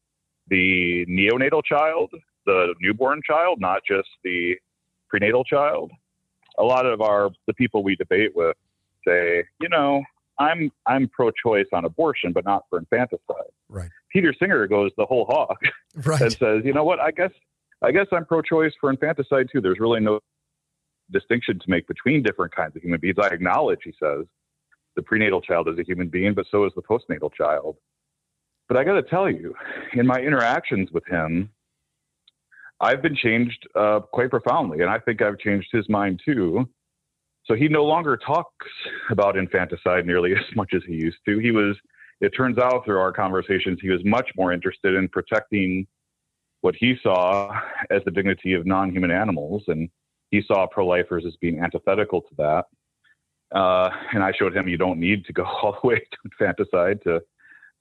[0.48, 2.12] the neonatal child,
[2.46, 4.56] the newborn child, not just the
[5.10, 5.92] prenatal child."
[6.58, 8.56] A lot of our the people we debate with
[9.08, 10.04] say, you know,
[10.40, 13.52] I'm I'm pro-choice on abortion, but not for infanticide.
[13.68, 13.90] Right.
[14.12, 15.58] Peter Singer goes the whole hog
[16.06, 16.22] right.
[16.22, 17.00] and says, you know what?
[17.00, 17.32] I guess
[17.82, 19.62] I guess I'm pro-choice for infanticide too.
[19.62, 20.20] There's really no
[21.12, 23.18] distinction to make between different kinds of human beings.
[23.22, 24.26] I acknowledge, he says,
[24.96, 27.78] the prenatal child is a human being, but so is the postnatal child.
[28.68, 29.56] But I got to tell you,
[29.94, 31.50] in my interactions with him,
[32.82, 36.70] I've been changed uh, quite profoundly, and I think I've changed his mind too.
[37.46, 38.68] So he no longer talks
[39.10, 41.40] about infanticide nearly as much as he used to.
[41.40, 41.76] He was,
[42.22, 45.88] it turns out through our conversations, he was much more interested in protecting
[46.62, 47.52] what he saw
[47.90, 49.64] as the dignity of non human animals.
[49.68, 49.90] And
[50.32, 53.58] he saw pro lifers as being antithetical to that.
[53.58, 57.02] Uh, and I showed him you don't need to go all the way to infanticide
[57.04, 57.22] to,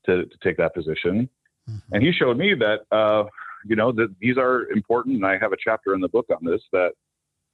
[0.07, 1.29] to, to take that position.
[1.69, 1.95] Mm-hmm.
[1.95, 3.25] And he showed me that, uh,
[3.69, 5.17] you know, that these are important.
[5.17, 6.93] And I have a chapter in the book on this that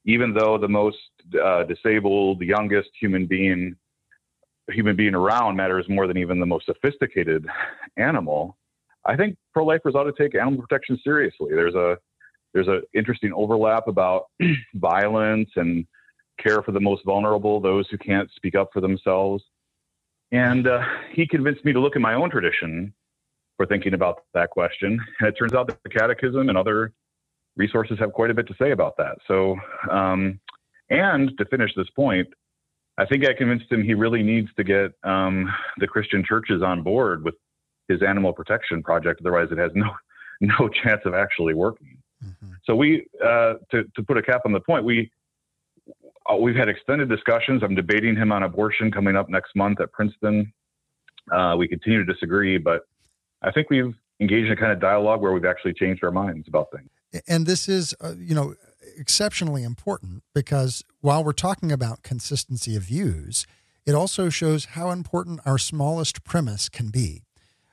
[0.05, 0.99] even though the most
[1.43, 3.77] uh, disabled, youngest human being
[4.71, 7.47] human being around matters more than even the most sophisticated
[7.99, 8.57] animal,
[9.05, 11.49] I think pro-lifers ought to take animal protection seriously.
[11.51, 11.99] There's a
[12.55, 14.27] there's an interesting overlap about
[14.75, 15.87] violence and
[16.39, 19.43] care for the most vulnerable, those who can't speak up for themselves.
[20.33, 22.95] And uh, he convinced me to look in my own tradition
[23.57, 24.99] for thinking about that question.
[25.21, 26.93] And it turns out that the Catechism and other
[27.57, 29.17] resources have quite a bit to say about that.
[29.29, 29.57] So,
[29.91, 30.41] um,
[30.91, 32.29] and to finish this point,
[32.99, 36.83] I think I convinced him he really needs to get um, the Christian churches on
[36.83, 37.35] board with
[37.89, 39.21] his animal protection project.
[39.21, 39.91] Otherwise, it has no
[40.41, 41.97] no chance of actually working.
[42.25, 42.53] Mm-hmm.
[42.65, 45.11] So we, uh, to to put a cap on the point, we
[46.31, 47.63] uh, we've had extended discussions.
[47.63, 50.53] I'm debating him on abortion coming up next month at Princeton.
[51.33, 52.83] Uh, we continue to disagree, but
[53.45, 56.49] I think we've engaged in a kind of dialogue where we've actually changed our minds
[56.49, 56.91] about things.
[57.29, 58.55] And this is, uh, you know,
[58.97, 63.47] exceptionally important because while we're talking about consistency of views,
[63.87, 67.23] it also shows how important our smallest premise can be.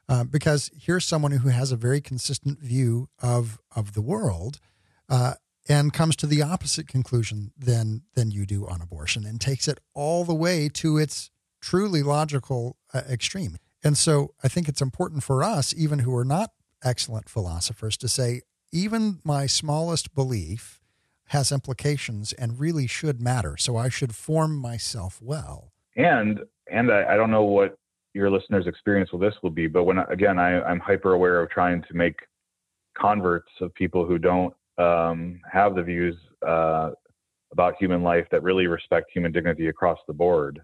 [0.09, 4.59] Uh, because here's someone who has a very consistent view of of the world,
[5.07, 5.35] uh,
[5.69, 9.79] and comes to the opposite conclusion than than you do on abortion, and takes it
[9.93, 11.31] all the way to its
[11.61, 13.55] truly logical uh, extreme.
[13.83, 16.51] And so, I think it's important for us, even who are not
[16.83, 18.41] excellent philosophers, to say,
[18.71, 20.79] even my smallest belief
[21.27, 23.55] has implications and really should matter.
[23.57, 25.71] So I should form myself well.
[25.95, 27.77] And and I, I don't know what
[28.13, 31.49] your listeners' experience with this will be, but when again I, I'm hyper aware of
[31.49, 32.15] trying to make
[32.97, 36.15] converts of people who don't um, have the views
[36.45, 36.91] uh,
[37.51, 40.61] about human life that really respect human dignity across the board.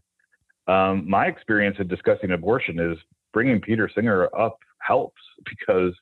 [0.68, 2.98] Um, my experience in discussing abortion is
[3.34, 5.94] bringing Peter Singer up helps because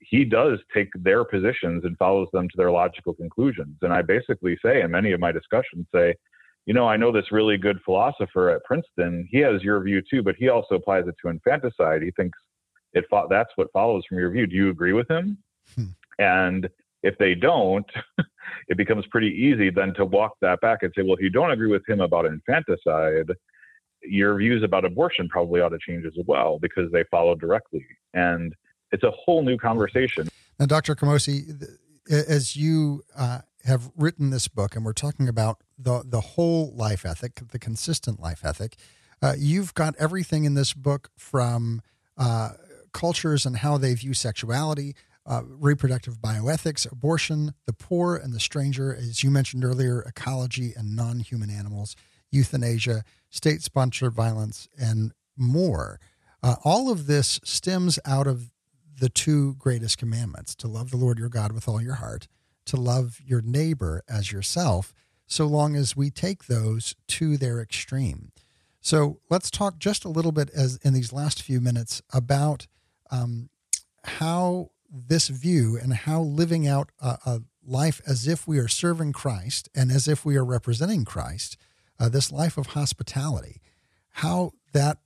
[0.00, 3.76] he does take their positions and follows them to their logical conclusions.
[3.82, 6.14] And I basically say in many of my discussions, say,
[6.66, 9.28] you know, I know this really good philosopher at Princeton.
[9.30, 12.02] He has your view too, but he also applies it to infanticide.
[12.02, 12.38] He thinks
[12.92, 14.46] it fo- that's what follows from your view.
[14.46, 15.38] Do you agree with him?
[15.74, 15.84] Hmm.
[16.18, 16.68] And
[17.02, 17.86] if they don't,
[18.68, 21.50] it becomes pretty easy then to walk that back and say, well, if you don't
[21.50, 23.30] agree with him about infanticide,
[24.06, 27.84] your views about abortion probably ought to change as well because they follow directly.
[28.12, 28.54] And
[28.92, 30.28] it's a whole new conversation.
[30.58, 30.94] Now, Dr.
[30.94, 31.64] Camosy,
[32.08, 37.04] as you uh, have written this book, and we're talking about the the whole life
[37.04, 38.76] ethic, the consistent life ethic,
[39.22, 41.82] uh, you've got everything in this book from
[42.16, 42.50] uh,
[42.92, 44.94] cultures and how they view sexuality,
[45.26, 50.94] uh, reproductive bioethics, abortion, the poor and the stranger, as you mentioned earlier, ecology and
[50.94, 51.96] non-human animals,
[52.30, 53.02] euthanasia,
[53.34, 55.98] state-sponsored violence, and more.
[56.42, 58.50] Uh, all of this stems out of
[59.00, 62.28] the two greatest commandments to love the Lord your God with all your heart,
[62.66, 64.94] to love your neighbor as yourself,
[65.26, 68.30] so long as we take those to their extreme.
[68.80, 72.66] So let's talk just a little bit as in these last few minutes about
[73.10, 73.48] um,
[74.04, 79.10] how this view and how living out a, a, life as if we are serving
[79.10, 81.56] Christ and as if we are representing Christ,
[82.04, 83.60] uh, this life of hospitality,
[84.10, 84.98] how that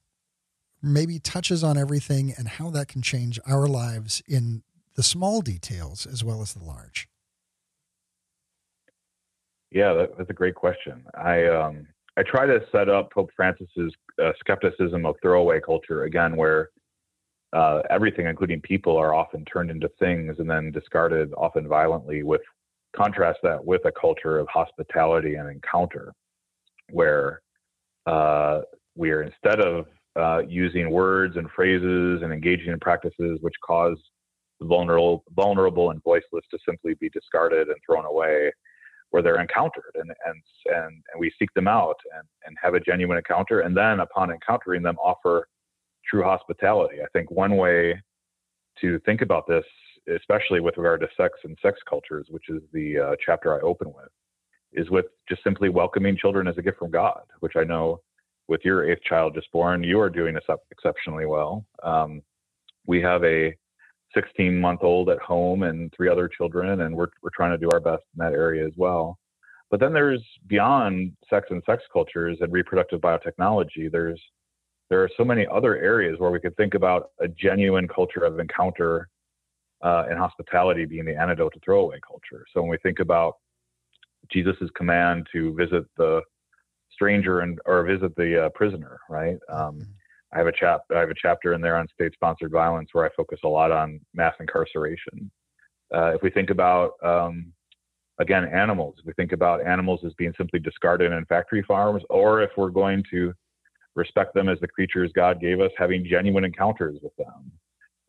[0.82, 4.62] maybe touches on everything and how that can change our lives in
[4.96, 7.08] the small details as well as the large?
[9.70, 11.04] Yeah, that, that's a great question.
[11.14, 16.36] I um, I try to set up Pope Francis's uh, skepticism of throwaway culture again,
[16.36, 16.70] where
[17.52, 22.40] uh, everything, including people, are often turned into things and then discarded, often violently, with
[22.96, 26.12] contrast that with a culture of hospitality and encounter,
[26.90, 27.40] where
[28.06, 28.60] uh,
[28.96, 33.98] we are instead of uh, using words and phrases and engaging in practices which cause
[34.62, 38.50] vulnerable, vulnerable and voiceless to simply be discarded and thrown away,
[39.10, 42.80] where they're encountered and and and, and we seek them out and, and have a
[42.80, 45.46] genuine encounter, and then upon encountering them, offer
[46.08, 46.96] true hospitality.
[47.02, 48.00] I think one way
[48.80, 49.64] to think about this,
[50.08, 53.88] especially with regard to sex and sex cultures, which is the uh, chapter I open
[53.88, 54.08] with,
[54.72, 58.00] is with just simply welcoming children as a gift from God, which I know
[58.48, 61.64] with your eighth child just born, you are doing this exceptionally well.
[61.82, 62.22] Um,
[62.86, 63.54] we have a
[64.14, 67.70] 16 month old at home and three other children, and we're, we're trying to do
[67.72, 69.18] our best in that area as well.
[69.70, 74.20] But then there's beyond sex and sex cultures and reproductive biotechnology, there's
[74.90, 78.38] there are so many other areas where we could think about a genuine culture of
[78.38, 79.08] encounter
[79.82, 82.46] uh, and hospitality being the antidote to throwaway culture.
[82.52, 83.34] So when we think about
[84.32, 86.22] Jesus's command to visit the
[86.92, 89.38] stranger and or visit the uh, prisoner, right?
[89.50, 89.82] Um, mm-hmm.
[90.32, 93.10] I have a chap I have a chapter in there on state-sponsored violence where I
[93.16, 95.30] focus a lot on mass incarceration.
[95.94, 97.52] Uh, if we think about um,
[98.20, 102.42] again animals, if we think about animals as being simply discarded in factory farms, or
[102.42, 103.32] if we're going to
[103.94, 107.52] respect them as the creatures God gave us, having genuine encounters with them.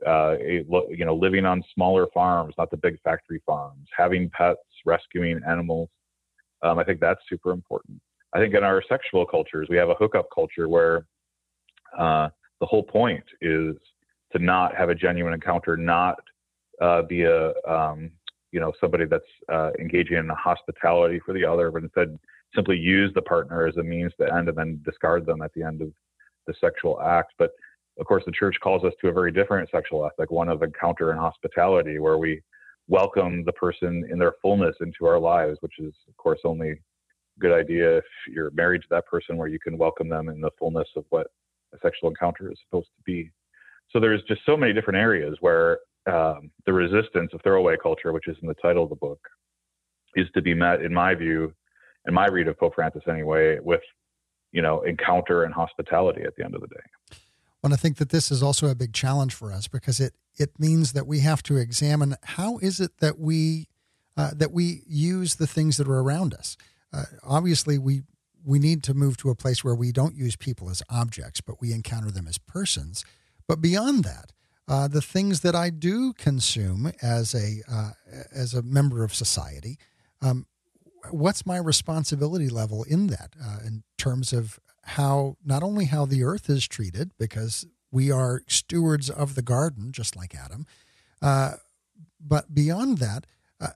[0.07, 5.41] Uh, you know, living on smaller farms, not the big factory farms, having pets, rescuing
[5.45, 5.89] animals.
[6.61, 8.01] Um, I think that's super important.
[8.33, 11.05] I think in our sexual cultures, we have a hookup culture where
[11.97, 13.75] uh, the whole point is
[14.31, 16.19] to not have a genuine encounter, not
[16.81, 18.11] uh, be a um,
[18.51, 22.17] you know somebody that's uh, engaging in hospitality for the other, but instead
[22.55, 25.63] simply use the partner as a means to end and then discard them at the
[25.63, 25.91] end of
[26.47, 27.33] the sexual act.
[27.37, 27.51] But
[27.99, 31.11] of course, the church calls us to a very different sexual ethic, one of encounter
[31.11, 32.41] and hospitality, where we
[32.89, 36.75] welcome the person in their fullness into our lives, which is, of course, only a
[37.39, 40.49] good idea if you're married to that person, where you can welcome them in the
[40.59, 41.27] fullness of what
[41.73, 43.31] a sexual encounter is supposed to be.
[43.91, 45.79] So there's just so many different areas where
[46.11, 49.19] um, the resistance of throwaway culture, which is in the title of the book,
[50.15, 51.53] is to be met, in my view,
[52.07, 53.81] in my read of Pope Francis anyway, with
[54.51, 57.17] you know encounter and hospitality at the end of the day.
[57.61, 60.57] Well, I think that this is also a big challenge for us because it it
[60.57, 63.67] means that we have to examine how is it that we
[64.15, 66.57] uh, that we use the things that are around us.
[66.93, 68.03] Uh, obviously, we
[68.45, 71.61] we need to move to a place where we don't use people as objects, but
[71.61, 73.03] we encounter them as persons.
[73.47, 74.31] But beyond that,
[74.67, 77.91] uh, the things that I do consume as a uh,
[78.33, 79.77] as a member of society,
[80.21, 80.45] um,
[81.11, 86.23] what's my responsibility level in that uh, in terms of how not only how the
[86.23, 90.65] earth is treated because we are stewards of the garden just like adam
[91.21, 91.53] uh,
[92.19, 93.25] but beyond that
[93.59, 93.69] uh,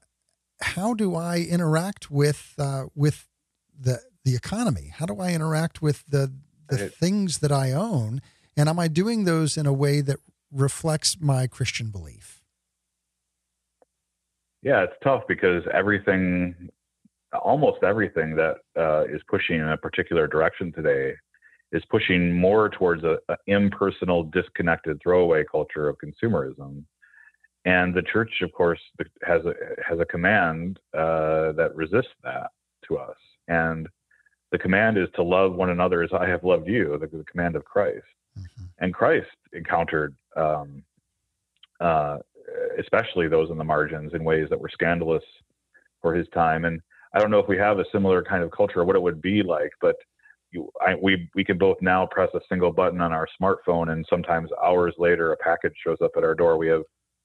[0.62, 3.28] how do i interact with uh, with
[3.80, 4.92] the the economy?
[4.94, 6.34] How do i interact with the
[6.70, 6.94] the right.
[6.94, 8.22] things that i own?
[8.56, 10.18] And am i doing those in a way that
[10.52, 12.42] reflects my christian belief?
[14.62, 16.70] Yeah, it's tough because everything
[17.40, 21.14] almost everything that uh, is pushing in a particular direction today
[21.72, 26.84] is pushing more towards a, a, impersonal, disconnected throwaway culture of consumerism.
[27.66, 28.80] And the church, of course,
[29.26, 29.54] has a
[29.88, 32.52] has a command uh, that resists that
[32.88, 33.16] to us.
[33.48, 33.88] And
[34.52, 36.98] the command is to love one another as I have loved you.
[37.00, 38.04] The, the command of Christ.
[38.38, 38.64] Mm-hmm.
[38.80, 40.84] And Christ encountered, um,
[41.80, 42.18] uh,
[42.80, 45.24] especially those in the margins, in ways that were scandalous
[46.02, 46.66] for his time.
[46.66, 46.82] And
[47.14, 49.22] I don't know if we have a similar kind of culture or what it would
[49.22, 49.96] be like, but
[50.52, 54.06] you, I, we we can both now press a single button on our smartphone, and
[54.10, 56.58] sometimes hours later, a package shows up at our door.
[56.58, 56.84] We have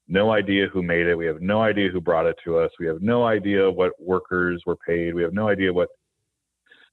[0.08, 1.14] no idea who made it.
[1.14, 2.70] We have no idea who brought it to us.
[2.80, 5.14] We have no idea what workers were paid.
[5.14, 5.90] We have no idea what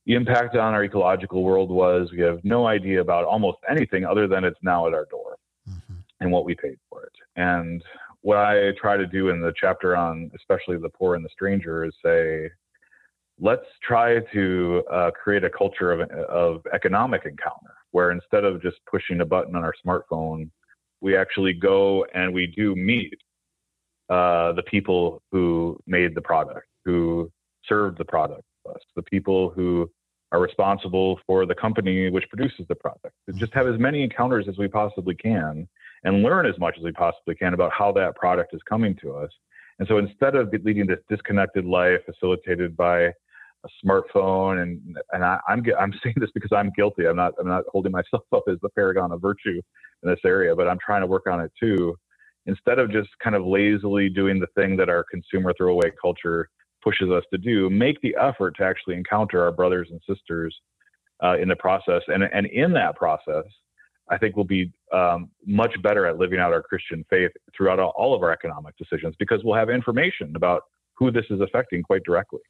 [0.06, 2.10] the impact on our ecological world was.
[2.12, 5.38] We have no idea about almost anything other than it's now at our door
[5.68, 5.96] mm-hmm.
[6.20, 7.14] and what we paid for it.
[7.38, 7.84] And
[8.22, 11.86] what I try to do in the chapter on especially the poor and the stranger
[11.86, 12.50] is say,
[13.40, 18.78] let's try to uh, create a culture of, of economic encounter where instead of just
[18.90, 20.50] pushing a button on our smartphone,
[21.02, 23.14] we actually go and we do meet
[24.10, 27.32] uh, the people who made the product, who
[27.66, 29.90] served the product to us, the people who
[30.32, 33.14] are responsible for the company which produces the product.
[33.36, 35.68] Just have as many encounters as we possibly can
[36.04, 39.14] and learn as much as we possibly can about how that product is coming to
[39.14, 39.30] us.
[39.80, 43.12] And so instead of leading this disconnected life facilitated by
[43.66, 47.06] a smartphone and and I, am I'm, I'm saying this because I'm guilty.
[47.06, 49.62] I'm not I'm not holding myself up as the paragon of virtue
[50.04, 51.98] in this area, but I'm trying to work on it too.
[52.48, 56.50] Instead of just kind of lazily doing the thing that our consumer throwaway culture
[56.84, 60.56] pushes us to do, make the effort to actually encounter our brothers and sisters
[61.24, 62.04] uh, in the process.
[62.08, 63.46] And, and in that process,
[64.10, 68.14] I think we'll be um, much better at living out our Christian faith throughout all
[68.14, 70.62] of our economic decisions because we'll have information about
[70.94, 72.42] who this is affecting quite directly.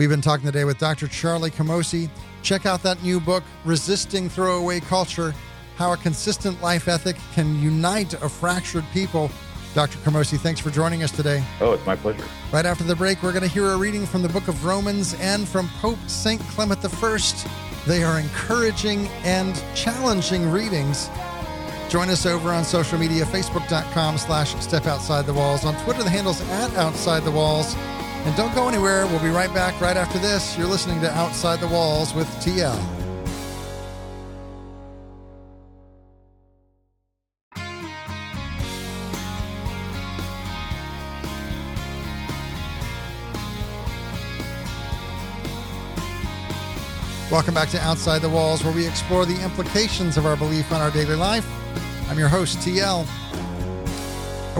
[0.00, 1.08] We've been talking today with Dr.
[1.08, 2.08] Charlie Camosy.
[2.42, 5.34] Check out that new book, Resisting Throwaway Culture
[5.76, 9.30] How a Consistent Life Ethic Can Unite a Fractured People.
[9.74, 9.98] Dr.
[9.98, 11.44] Camosy, thanks for joining us today.
[11.60, 12.24] Oh, it's my pleasure.
[12.50, 15.12] Right after the break, we're going to hear a reading from the book of Romans
[15.20, 16.40] and from Pope St.
[16.44, 17.18] Clement I.
[17.86, 21.10] They are encouraging and challenging readings.
[21.90, 25.66] Join us over on social media, facebook.com slash step outside the walls.
[25.66, 27.76] On Twitter, the handle's at outside the walls.
[28.24, 29.06] And don't go anywhere.
[29.06, 30.56] We'll be right back right after this.
[30.56, 32.78] You're listening to Outside the Walls with TL.
[47.30, 50.80] Welcome back to Outside the Walls, where we explore the implications of our belief on
[50.80, 51.46] our daily life.
[52.10, 53.06] I'm your host, TL.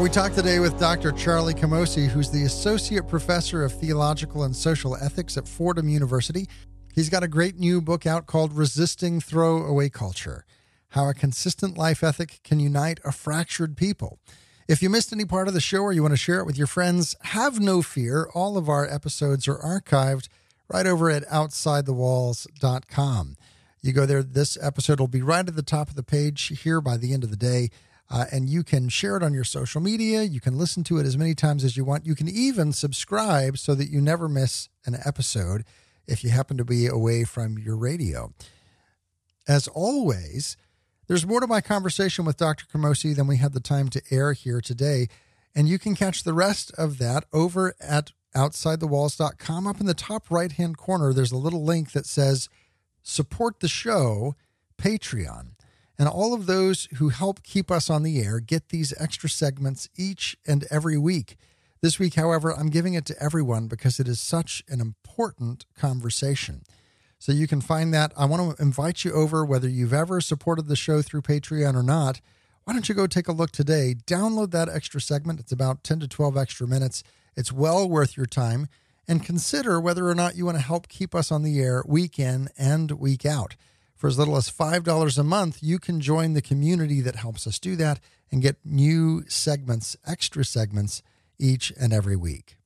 [0.00, 1.12] We talked today with Dr.
[1.12, 6.48] Charlie Camosy, who's the Associate Professor of Theological and Social Ethics at Fordham University.
[6.94, 10.46] He's got a great new book out called Resisting Throwaway Culture
[10.88, 14.18] How a Consistent Life Ethic Can Unite a Fractured People.
[14.66, 16.56] If you missed any part of the show or you want to share it with
[16.56, 18.30] your friends, have no fear.
[18.32, 20.30] All of our episodes are archived
[20.66, 23.36] right over at OutsideTheWalls.com.
[23.82, 26.80] You go there, this episode will be right at the top of the page here
[26.80, 27.68] by the end of the day.
[28.10, 30.22] Uh, and you can share it on your social media.
[30.22, 32.06] You can listen to it as many times as you want.
[32.06, 35.64] You can even subscribe so that you never miss an episode
[36.08, 38.34] if you happen to be away from your radio.
[39.46, 40.56] As always,
[41.06, 42.66] there's more to my conversation with Dr.
[42.66, 45.06] Camosy than we had the time to air here today.
[45.54, 49.66] And you can catch the rest of that over at outsidethewalls.com.
[49.66, 52.48] Up in the top right hand corner, there's a little link that says
[53.02, 54.34] support the show,
[54.78, 55.52] Patreon.
[56.00, 59.90] And all of those who help keep us on the air get these extra segments
[59.98, 61.36] each and every week.
[61.82, 66.62] This week, however, I'm giving it to everyone because it is such an important conversation.
[67.18, 68.14] So you can find that.
[68.16, 71.82] I want to invite you over, whether you've ever supported the show through Patreon or
[71.82, 72.22] not.
[72.64, 73.94] Why don't you go take a look today?
[74.06, 75.38] Download that extra segment.
[75.38, 77.02] It's about 10 to 12 extra minutes.
[77.36, 78.68] It's well worth your time.
[79.06, 82.18] And consider whether or not you want to help keep us on the air week
[82.18, 83.54] in and week out.
[84.00, 87.58] For as little as $5 a month, you can join the community that helps us
[87.58, 88.00] do that
[88.32, 91.02] and get new segments, extra segments
[91.38, 92.56] each and every week.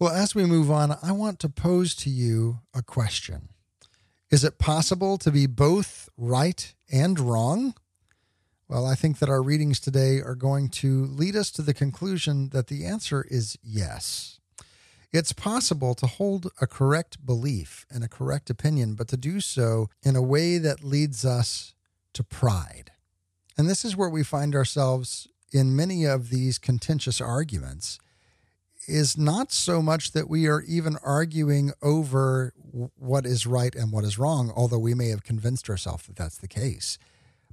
[0.00, 3.50] Well, as we move on, I want to pose to you a question
[4.32, 7.74] Is it possible to be both right and wrong?
[8.66, 12.48] Well, I think that our readings today are going to lead us to the conclusion
[12.48, 14.39] that the answer is yes.
[15.12, 19.88] It's possible to hold a correct belief and a correct opinion, but to do so
[20.02, 21.74] in a way that leads us
[22.14, 22.92] to pride.
[23.58, 27.98] And this is where we find ourselves in many of these contentious arguments
[28.86, 32.52] is not so much that we are even arguing over
[32.96, 36.38] what is right and what is wrong, although we may have convinced ourselves that that's
[36.38, 36.98] the case.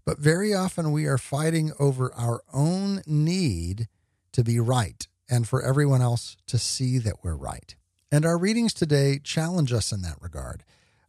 [0.06, 3.88] But very often we are fighting over our own need
[4.32, 7.76] to be right and for everyone else to see that we're right.
[8.12, 10.64] And our readings today challenge us in that regard.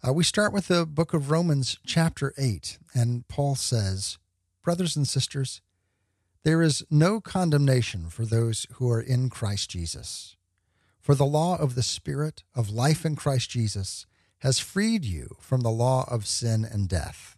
[0.06, 4.18] Uh, we start with the book of Romans, chapter 8, and Paul says,
[4.62, 5.60] Brothers and sisters,
[6.44, 10.36] there is no condemnation for those who are in Christ Jesus.
[11.00, 14.06] For the law of the Spirit of life in Christ Jesus
[14.38, 17.36] has freed you from the law of sin and death.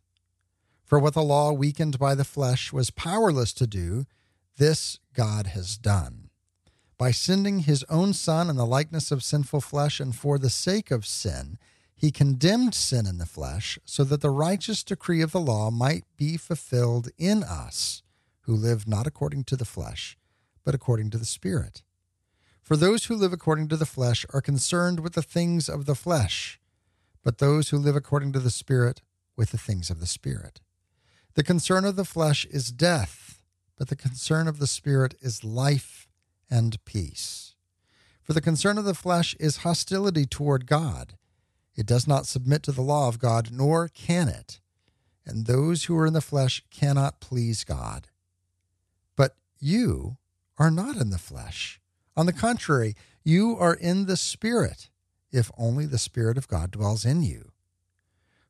[0.85, 4.07] For what the law, weakened by the flesh, was powerless to do,
[4.59, 6.30] this God has done
[7.01, 10.91] by sending his own Son in the likeness of sinful flesh, and for the sake
[10.91, 11.57] of sin,
[11.97, 16.05] he condemned sin in the flesh, so that the righteous decree of the law might
[16.19, 18.03] be fulfilled in us,
[18.43, 20.19] who live not according to the flesh,
[20.63, 21.83] but according to the Spirit.
[22.61, 25.95] For those who live according to the flesh are concerned with the things of the
[25.95, 26.61] flesh,
[27.25, 29.01] but those who live according to the Spirit
[29.39, 30.61] with the things of the Spirit.
[31.33, 33.41] The concern of the flesh is death,
[33.79, 36.10] but the concern of the Spirit is life
[36.51, 37.55] and peace.
[38.23, 41.15] For the concern of the flesh is hostility toward God.
[41.75, 44.61] It does not submit to the law of God, nor can it.
[45.25, 48.09] And those who are in the flesh cannot please God.
[49.17, 50.17] But you
[50.59, 51.81] are not in the flesh.
[52.17, 52.95] On the contrary,
[53.25, 54.91] you are in the Spirit,
[55.33, 57.53] if only the Spirit of God dwells in you.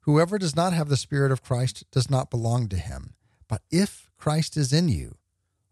[0.00, 3.14] Whoever does not have the Spirit of Christ does not belong to him.
[3.48, 5.18] But if Christ is in you,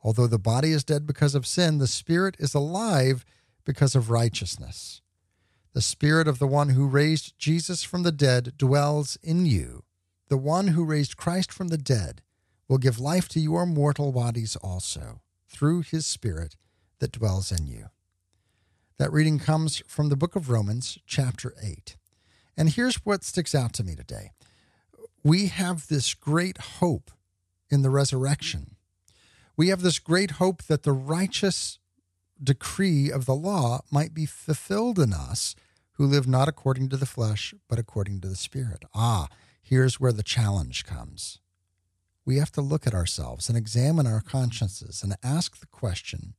[0.02, 3.24] Although the body is dead because of sin, the spirit is alive
[3.64, 5.02] because of righteousness.
[5.74, 9.84] The Spirit of the one who raised Jesus from the dead dwells in you.
[10.28, 12.22] The one who raised Christ from the dead
[12.66, 16.56] will give life to your mortal bodies also, through his Spirit
[16.98, 17.86] that dwells in you.
[18.98, 21.96] That reading comes from the book of Romans, chapter 8.
[22.56, 24.32] And here's what sticks out to me today
[25.22, 27.10] we have this great hope
[27.70, 28.74] in the resurrection.
[29.58, 31.80] We have this great hope that the righteous
[32.40, 35.56] decree of the law might be fulfilled in us
[35.94, 38.84] who live not according to the flesh, but according to the Spirit.
[38.94, 39.26] Ah,
[39.60, 41.40] here's where the challenge comes.
[42.24, 46.34] We have to look at ourselves and examine our consciences and ask the question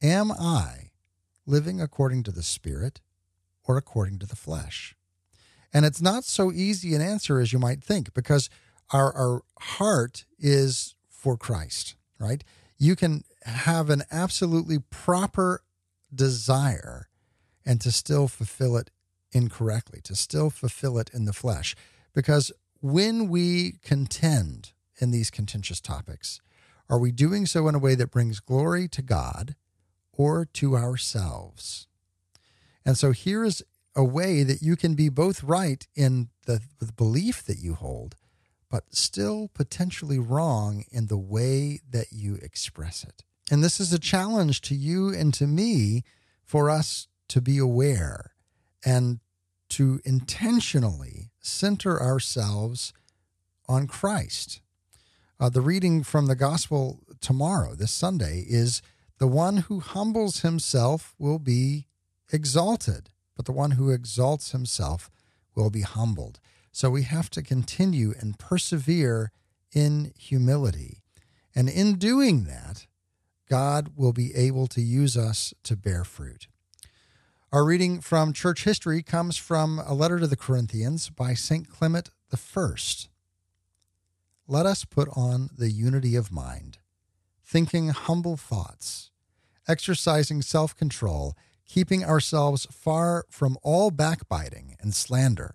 [0.00, 0.92] Am I
[1.44, 3.02] living according to the Spirit
[3.64, 4.96] or according to the flesh?
[5.74, 8.48] And it's not so easy an answer as you might think because
[8.94, 12.42] our, our heart is for Christ, right?
[12.78, 15.62] You can have an absolutely proper
[16.14, 17.08] desire
[17.64, 18.90] and to still fulfill it
[19.32, 21.74] incorrectly, to still fulfill it in the flesh.
[22.14, 26.40] Because when we contend in these contentious topics,
[26.88, 29.56] are we doing so in a way that brings glory to God
[30.12, 31.88] or to ourselves?
[32.84, 33.64] And so here is
[33.96, 38.16] a way that you can be both right in the, the belief that you hold,
[38.74, 43.22] but still potentially wrong in the way that you express it.
[43.48, 46.02] And this is a challenge to you and to me
[46.44, 48.32] for us to be aware
[48.84, 49.20] and
[49.68, 52.92] to intentionally center ourselves
[53.68, 54.60] on Christ.
[55.38, 58.82] Uh, the reading from the gospel tomorrow, this Sunday, is
[59.18, 61.86] the one who humbles himself will be
[62.32, 65.12] exalted, but the one who exalts himself
[65.54, 66.40] will be humbled.
[66.74, 69.30] So we have to continue and persevere
[69.72, 71.04] in humility.
[71.54, 72.88] And in doing that,
[73.48, 76.48] God will be able to use us to bear fruit.
[77.52, 81.68] Our reading from church history comes from a letter to the Corinthians by St.
[81.70, 82.74] Clement I.
[84.48, 86.78] Let us put on the unity of mind,
[87.40, 89.12] thinking humble thoughts,
[89.68, 95.54] exercising self control, keeping ourselves far from all backbiting and slander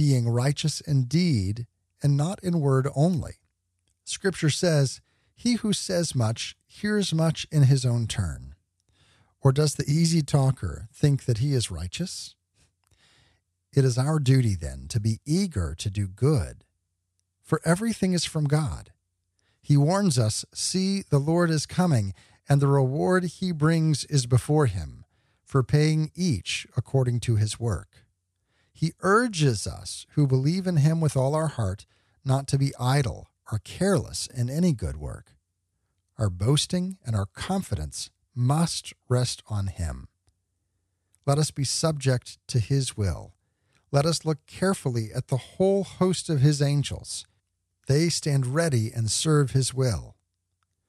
[0.00, 1.66] being righteous in deed
[2.02, 3.34] and not in word only.
[4.02, 5.02] Scripture says,
[5.34, 8.54] He who says much hears much in his own turn.
[9.42, 12.34] Or does the easy talker think that he is righteous?
[13.74, 16.64] It is our duty then to be eager to do good,
[17.42, 18.92] for everything is from God.
[19.60, 22.14] He warns us, See, the Lord is coming,
[22.48, 25.04] and the reward he brings is before him,
[25.44, 28.06] for paying each according to his work.
[28.80, 31.84] He urges us who believe in him with all our heart
[32.24, 35.34] not to be idle or careless in any good work.
[36.16, 40.08] Our boasting and our confidence must rest on him.
[41.26, 43.34] Let us be subject to his will.
[43.92, 47.26] Let us look carefully at the whole host of his angels.
[47.86, 50.16] They stand ready and serve his will.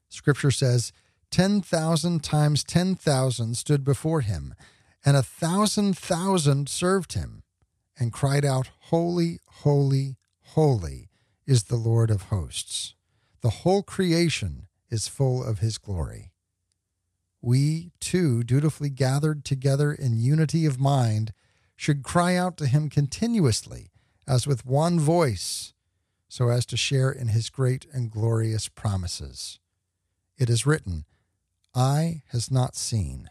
[0.07, 0.93] Scripture says,
[1.29, 4.55] 10,000 times 10,000 stood before him,
[5.03, 7.40] and a thousand thousand served him
[8.01, 11.11] and cried out, Holy, holy, holy
[11.45, 12.95] is the Lord of hosts.
[13.41, 16.31] The whole creation is full of his glory.
[17.43, 21.31] We, too, dutifully gathered together in unity of mind,
[21.75, 23.91] should cry out to him continuously,
[24.27, 25.73] as with one voice,
[26.27, 29.59] so as to share in his great and glorious promises.
[30.39, 31.05] It is written,
[31.75, 33.29] Eye has not seen,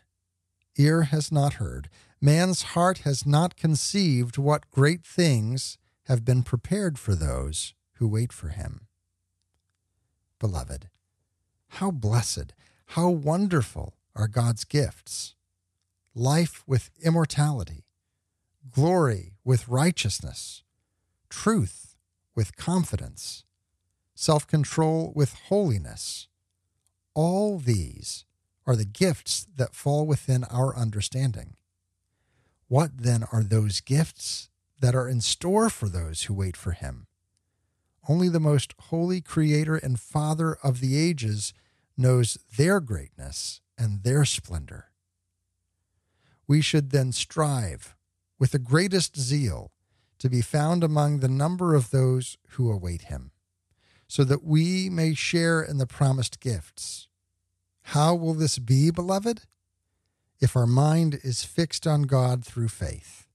[0.78, 1.88] ear has not heard
[2.20, 8.32] man's heart has not conceived what great things have been prepared for those who wait
[8.32, 8.86] for him.
[10.38, 10.88] Beloved,
[11.68, 12.52] how blessed,
[12.86, 15.34] how wonderful are God's gifts
[16.14, 17.84] life with immortality,
[18.70, 20.64] glory with righteousness,
[21.28, 21.94] truth
[22.34, 23.44] with confidence,
[24.14, 26.26] self control with holiness.
[27.14, 28.24] All these
[28.66, 31.54] are the gifts that fall within our understanding.
[32.70, 34.48] What then are those gifts
[34.80, 37.08] that are in store for those who wait for him?
[38.08, 41.52] Only the most holy Creator and Father of the ages
[41.96, 44.92] knows their greatness and their splendor.
[46.46, 47.96] We should then strive
[48.38, 49.72] with the greatest zeal
[50.20, 53.32] to be found among the number of those who await him,
[54.06, 57.08] so that we may share in the promised gifts.
[57.82, 59.42] How will this be, beloved?
[60.40, 63.26] If our mind is fixed on God through faith,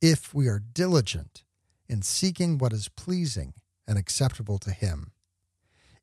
[0.00, 1.44] if we are diligent
[1.88, 3.54] in seeking what is pleasing
[3.86, 5.12] and acceptable to Him,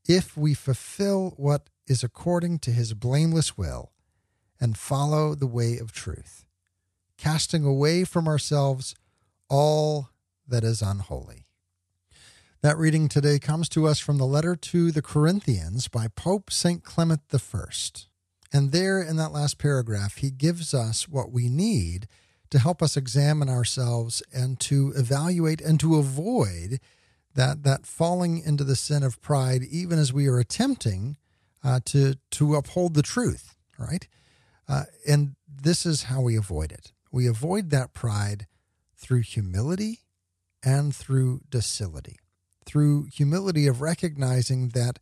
[0.07, 3.91] if we fulfill what is according to His blameless will
[4.59, 6.45] and follow the way of truth,
[7.17, 8.95] casting away from ourselves
[9.49, 10.09] all
[10.47, 11.47] that is unholy.
[12.61, 16.83] That reading today comes to us from the letter to the Corinthians by Pope St.
[16.83, 18.12] Clement I.
[18.53, 22.07] And there in that last paragraph, he gives us what we need
[22.51, 26.79] to help us examine ourselves and to evaluate and to avoid
[27.33, 31.17] that, that falling into the sin of pride, even as we are attempting
[31.63, 34.07] uh, to, to uphold the truth, right?
[34.69, 36.91] Uh, and this is how we avoid it.
[37.11, 38.45] We avoid that pride
[38.95, 40.01] through humility
[40.63, 42.19] and through docility,
[42.65, 44.99] through humility of recognizing that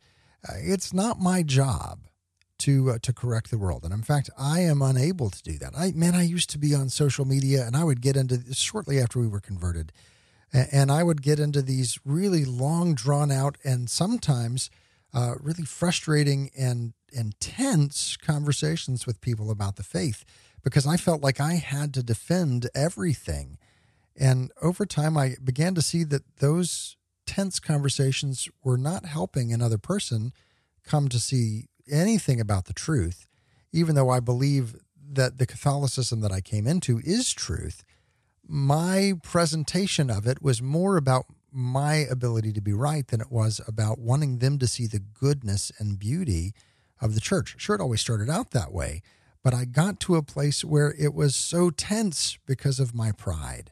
[0.47, 1.99] uh, it's not my job
[2.61, 5.73] to uh, to correct the world, and in fact, I am unable to do that.
[5.77, 8.99] I man, I used to be on social media, and I would get into shortly
[8.99, 9.91] after we were converted,
[10.51, 14.69] and, and I would get into these really long, drawn out, and sometimes
[15.13, 20.23] uh, really frustrating and intense conversations with people about the faith
[20.63, 23.57] because I felt like I had to defend everything.
[24.15, 29.77] And over time, I began to see that those tense conversations were not helping another
[29.77, 30.33] person
[30.83, 33.27] come to see anything about the truth,
[33.71, 34.75] even though I believe
[35.13, 37.83] that the Catholicism that I came into is truth.
[38.47, 43.59] My presentation of it was more about my ability to be right than it was
[43.67, 46.53] about wanting them to see the goodness and beauty
[47.01, 47.55] of the church.
[47.57, 49.01] Sure, it always started out that way,
[49.43, 53.71] but I got to a place where it was so tense because of my pride.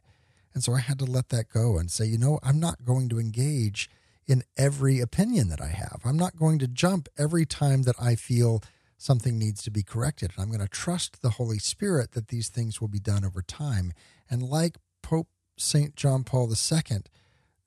[0.53, 3.07] And so I had to let that go and say, you know, I'm not going
[3.09, 3.89] to engage
[4.30, 6.02] in every opinion that I have.
[6.06, 8.62] I'm not going to jump every time that I feel
[8.96, 10.32] something needs to be corrected.
[10.38, 13.92] I'm going to trust the Holy Spirit that these things will be done over time.
[14.30, 15.96] And like Pope St.
[15.96, 17.00] John Paul II,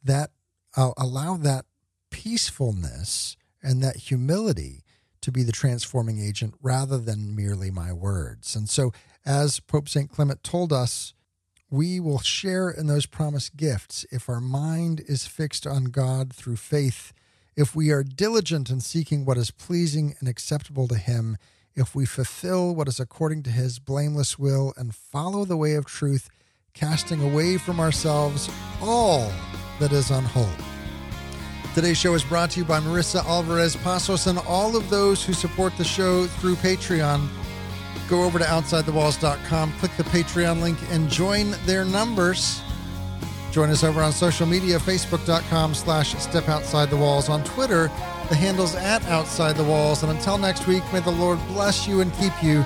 [0.05, 0.31] that
[0.77, 1.65] uh, allow that
[2.11, 4.85] peacefulness and that humility
[5.21, 8.55] to be the transforming agent rather than merely my words.
[8.55, 8.93] And so,
[9.25, 10.11] as Pope St.
[10.11, 11.15] Clement told us,
[11.73, 16.57] we will share in those promised gifts if our mind is fixed on God through
[16.57, 17.15] faith,
[17.57, 21.39] if we are diligent in seeking what is pleasing and acceptable to Him,
[21.75, 25.87] if we fulfill what is according to His blameless will and follow the way of
[25.87, 26.29] truth,
[26.75, 28.51] casting away from ourselves
[28.83, 29.33] all
[29.81, 30.53] that is unholy.
[31.75, 35.33] Today's show is brought to you by Marissa Alvarez Pasos and all of those who
[35.33, 37.27] support the show through Patreon.
[38.13, 42.61] Go over to OutsideTheWalls.com, click the Patreon link, and join their numbers.
[43.51, 47.31] Join us over on social media, Facebook.com slash Step Outside the Walls.
[47.31, 47.85] On Twitter,
[48.29, 50.03] the handle's at Outside the Walls.
[50.03, 52.63] And until next week, may the Lord bless you and keep you.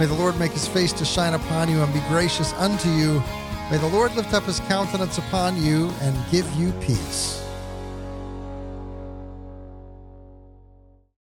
[0.00, 3.22] May the Lord make his face to shine upon you and be gracious unto you.
[3.70, 7.47] May the Lord lift up his countenance upon you and give you peace.